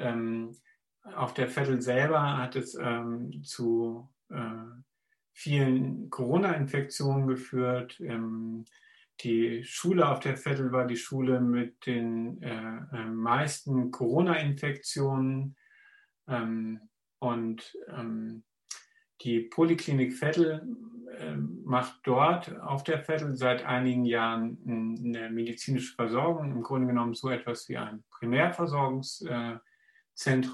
auf 1.03 1.33
der 1.33 1.49
Vettel 1.49 1.81
selber 1.81 2.37
hat 2.37 2.55
es 2.55 2.75
ähm, 2.75 3.43
zu 3.43 4.09
äh, 4.29 4.35
vielen 5.33 6.09
Corona-Infektionen 6.09 7.27
geführt. 7.27 7.99
Ähm, 7.99 8.65
die 9.21 9.63
Schule 9.63 10.07
auf 10.07 10.19
der 10.19 10.37
Vettel 10.37 10.71
war 10.71 10.87
die 10.87 10.97
Schule 10.97 11.41
mit 11.41 11.85
den 11.85 12.41
äh, 12.41 12.77
äh, 12.93 13.05
meisten 13.05 13.91
Corona-Infektionen. 13.91 15.55
Ähm, 16.27 16.81
und 17.19 17.77
ähm, 17.89 18.43
die 19.21 19.41
Poliklinik 19.41 20.13
Vettel 20.13 20.65
äh, 21.17 21.35
macht 21.35 21.99
dort 22.03 22.57
auf 22.61 22.83
der 22.83 23.03
Vettel 23.03 23.35
seit 23.35 23.65
einigen 23.65 24.05
Jahren 24.05 24.57
eine 24.65 25.29
medizinische 25.29 25.95
Versorgung, 25.95 26.51
im 26.51 26.63
Grunde 26.63 26.87
genommen 26.87 27.13
so 27.13 27.29
etwas 27.29 27.67
wie 27.67 27.77
ein 27.77 28.03
Primärversorgungs- 28.11 29.25
äh, 29.27 29.59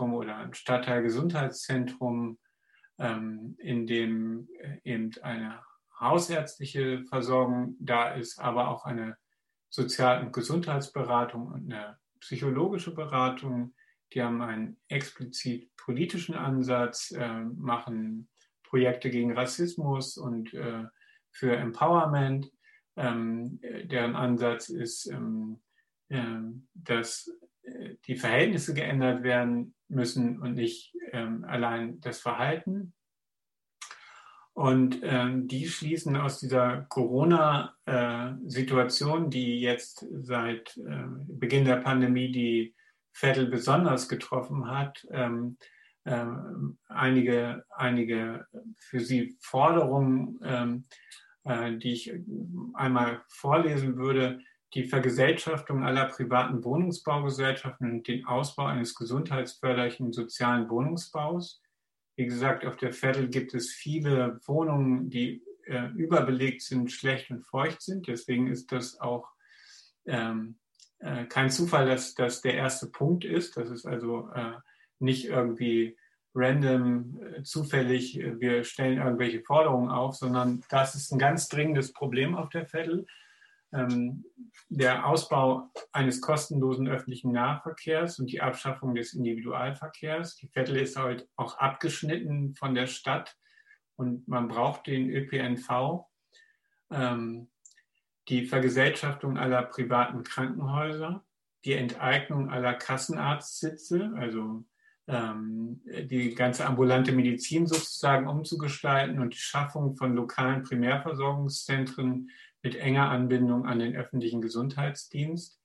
oder 0.01 0.37
ein 0.37 0.53
Stadtteilgesundheitszentrum, 0.53 2.39
ähm, 2.97 3.55
in 3.59 3.85
dem 3.85 4.47
äh, 4.59 4.79
eben 4.83 5.11
eine 5.21 5.59
hausärztliche 5.99 7.03
Versorgung 7.05 7.75
da 7.79 8.13
ist, 8.13 8.39
aber 8.39 8.69
auch 8.69 8.85
eine 8.85 9.17
Sozial- 9.69 10.23
und 10.23 10.33
Gesundheitsberatung 10.33 11.47
und 11.47 11.71
eine 11.71 11.97
psychologische 12.19 12.93
Beratung. 12.93 13.73
Die 14.13 14.21
haben 14.21 14.41
einen 14.41 14.77
explizit 14.87 15.75
politischen 15.75 16.35
Ansatz, 16.35 17.11
äh, 17.11 17.43
machen 17.43 18.29
Projekte 18.63 19.09
gegen 19.09 19.33
Rassismus 19.33 20.17
und 20.17 20.53
äh, 20.53 20.85
für 21.31 21.55
Empowerment. 21.55 22.51
Ähm, 22.97 23.59
deren 23.61 24.15
Ansatz 24.15 24.69
ist, 24.69 25.07
ähm, 25.07 25.61
äh, 26.07 26.39
dass 26.73 27.29
die 28.07 28.15
Verhältnisse 28.15 28.73
geändert 28.73 29.23
werden 29.23 29.75
müssen 29.87 30.39
und 30.39 30.53
nicht 30.53 30.95
ähm, 31.11 31.43
allein 31.45 31.99
das 31.99 32.19
Verhalten. 32.19 32.93
Und 34.55 35.01
ähm, 35.03 35.47
die 35.49 35.67
schließen 35.67 36.15
aus 36.15 36.39
dieser 36.39 36.85
Corona-Situation, 36.87 39.25
äh, 39.25 39.29
die 39.29 39.59
jetzt 39.59 40.07
seit 40.21 40.77
äh, 40.77 41.03
Beginn 41.27 41.65
der 41.65 41.75
Pandemie 41.75 42.31
die 42.31 42.73
Vettel 43.11 43.47
besonders 43.47 44.07
getroffen 44.07 44.71
hat, 44.71 45.05
ähm, 45.11 45.57
äh, 46.05 46.25
einige, 46.87 47.65
einige 47.69 48.47
für 48.77 49.01
sie 49.01 49.35
Forderungen, 49.41 50.39
ähm, 50.41 50.85
äh, 51.43 51.77
die 51.77 51.91
ich 51.91 52.13
einmal 52.75 53.23
vorlesen 53.27 53.97
würde, 53.97 54.39
die 54.73 54.85
Vergesellschaftung 54.85 55.83
aller 55.83 56.05
privaten 56.05 56.63
Wohnungsbaugesellschaften 56.63 57.91
und 57.91 58.07
den 58.07 58.25
Ausbau 58.25 58.67
eines 58.67 58.95
gesundheitsförderlichen 58.95 60.13
sozialen 60.13 60.69
Wohnungsbaus. 60.69 61.61
Wie 62.15 62.25
gesagt, 62.25 62.65
auf 62.65 62.77
der 62.77 62.93
Vettel 62.93 63.29
gibt 63.29 63.53
es 63.53 63.71
viele 63.71 64.39
Wohnungen, 64.45 65.09
die 65.09 65.43
äh, 65.65 65.87
überbelegt 65.95 66.61
sind, 66.61 66.91
schlecht 66.91 67.29
und 67.31 67.45
feucht 67.45 67.81
sind. 67.81 68.07
Deswegen 68.07 68.47
ist 68.47 68.71
das 68.71 68.99
auch 68.99 69.27
ähm, 70.05 70.57
äh, 70.99 71.25
kein 71.25 71.49
Zufall, 71.49 71.87
dass 71.87 72.15
das 72.15 72.41
der 72.41 72.55
erste 72.55 72.87
Punkt 72.87 73.25
ist. 73.25 73.57
Das 73.57 73.69
ist 73.69 73.85
also 73.85 74.29
äh, 74.33 74.53
nicht 74.99 75.25
irgendwie 75.25 75.97
random, 76.33 77.19
äh, 77.21 77.43
zufällig, 77.43 78.19
äh, 78.19 78.39
wir 78.39 78.63
stellen 78.63 78.99
irgendwelche 78.99 79.41
Forderungen 79.41 79.89
auf, 79.89 80.15
sondern 80.15 80.63
das 80.69 80.95
ist 80.95 81.11
ein 81.11 81.19
ganz 81.19 81.47
dringendes 81.47 81.93
Problem 81.93 82.35
auf 82.35 82.49
der 82.49 82.65
Vettel. 82.65 83.05
Ähm, 83.73 84.23
der 84.69 85.05
Ausbau 85.05 85.69
eines 85.91 86.21
kostenlosen 86.21 86.87
öffentlichen 86.87 87.31
Nahverkehrs 87.31 88.19
und 88.19 88.31
die 88.31 88.41
Abschaffung 88.41 88.95
des 88.95 89.13
Individualverkehrs. 89.13 90.35
Die 90.37 90.47
Vettel 90.47 90.77
ist 90.77 90.97
halt 90.97 91.27
auch 91.35 91.57
abgeschnitten 91.57 92.55
von 92.55 92.73
der 92.73 92.87
Stadt 92.87 93.35
und 93.95 94.27
man 94.27 94.47
braucht 94.47 94.87
den 94.87 95.09
ÖPNV. 95.09 96.05
Ähm, 96.91 97.49
die 98.27 98.45
Vergesellschaftung 98.45 99.37
aller 99.37 99.61
privaten 99.63 100.23
Krankenhäuser, 100.23 101.23
die 101.63 101.73
Enteignung 101.73 102.49
aller 102.49 102.73
Kassenarztsitze, 102.73 104.11
also 104.15 104.65
ähm, 105.07 105.81
die 105.85 106.33
ganze 106.33 106.65
ambulante 106.65 107.11
Medizin 107.11 107.67
sozusagen 107.67 108.27
umzugestalten 108.27 109.19
und 109.19 109.33
die 109.33 109.39
Schaffung 109.39 109.95
von 109.95 110.15
lokalen 110.15 110.63
Primärversorgungszentren 110.63 112.31
mit 112.65 112.77
enger 112.77 113.11
Anbindung 113.11 113.67
an 113.67 113.77
den 113.77 113.95
öffentlichen 113.95 114.41
Gesundheitsdienst. 114.41 115.61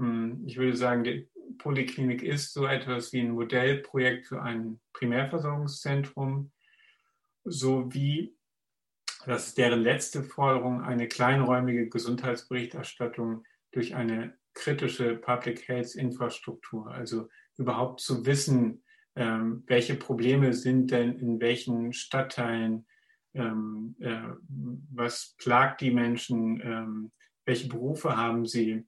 Ähm, 0.00 0.42
ich 0.46 0.56
würde 0.56 0.74
sagen, 0.74 1.04
die 1.04 1.28
Poliklinik 1.58 2.22
ist 2.22 2.54
so 2.54 2.64
etwas 2.66 3.12
wie 3.12 3.20
ein 3.20 3.32
Modellprojekt 3.32 4.26
für 4.26 4.42
ein 4.42 4.80
Primärversorgungszentrum, 4.94 6.52
sowie, 7.44 8.34
das 9.26 9.48
ist 9.48 9.58
deren 9.58 9.82
letzte 9.82 10.22
Forderung, 10.24 10.80
eine 10.80 11.06
kleinräumige 11.06 11.90
Gesundheitsberichterstattung 11.90 13.44
durch 13.72 13.94
eine 13.94 14.38
kritische 14.54 15.16
Public 15.16 15.68
Health 15.68 15.96
Infrastruktur, 15.96 16.90
also 16.90 17.28
überhaupt 17.58 18.00
zu 18.00 18.24
wissen, 18.24 18.82
ähm, 19.16 19.64
welche 19.66 19.96
Probleme 19.96 20.54
sind 20.54 20.90
denn 20.90 21.18
in 21.18 21.40
welchen 21.40 21.92
Stadtteilen, 21.92 22.86
ähm, 23.36 23.96
äh, 24.00 24.22
was 24.92 25.34
plagt 25.38 25.80
die 25.80 25.90
Menschen, 25.90 26.60
ähm, 26.62 27.12
welche 27.44 27.68
Berufe 27.68 28.16
haben 28.16 28.46
sie 28.46 28.86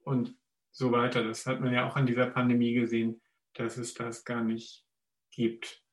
und 0.00 0.36
so 0.70 0.90
weiter. 0.90 1.22
Das 1.22 1.46
hat 1.46 1.60
man 1.60 1.72
ja 1.72 1.88
auch 1.88 1.96
an 1.96 2.06
dieser 2.06 2.26
Pandemie 2.26 2.74
gesehen, 2.74 3.20
dass 3.54 3.76
es 3.76 3.94
das 3.94 4.24
gar 4.24 4.42
nicht 4.42 4.84
gibt. 5.30 5.83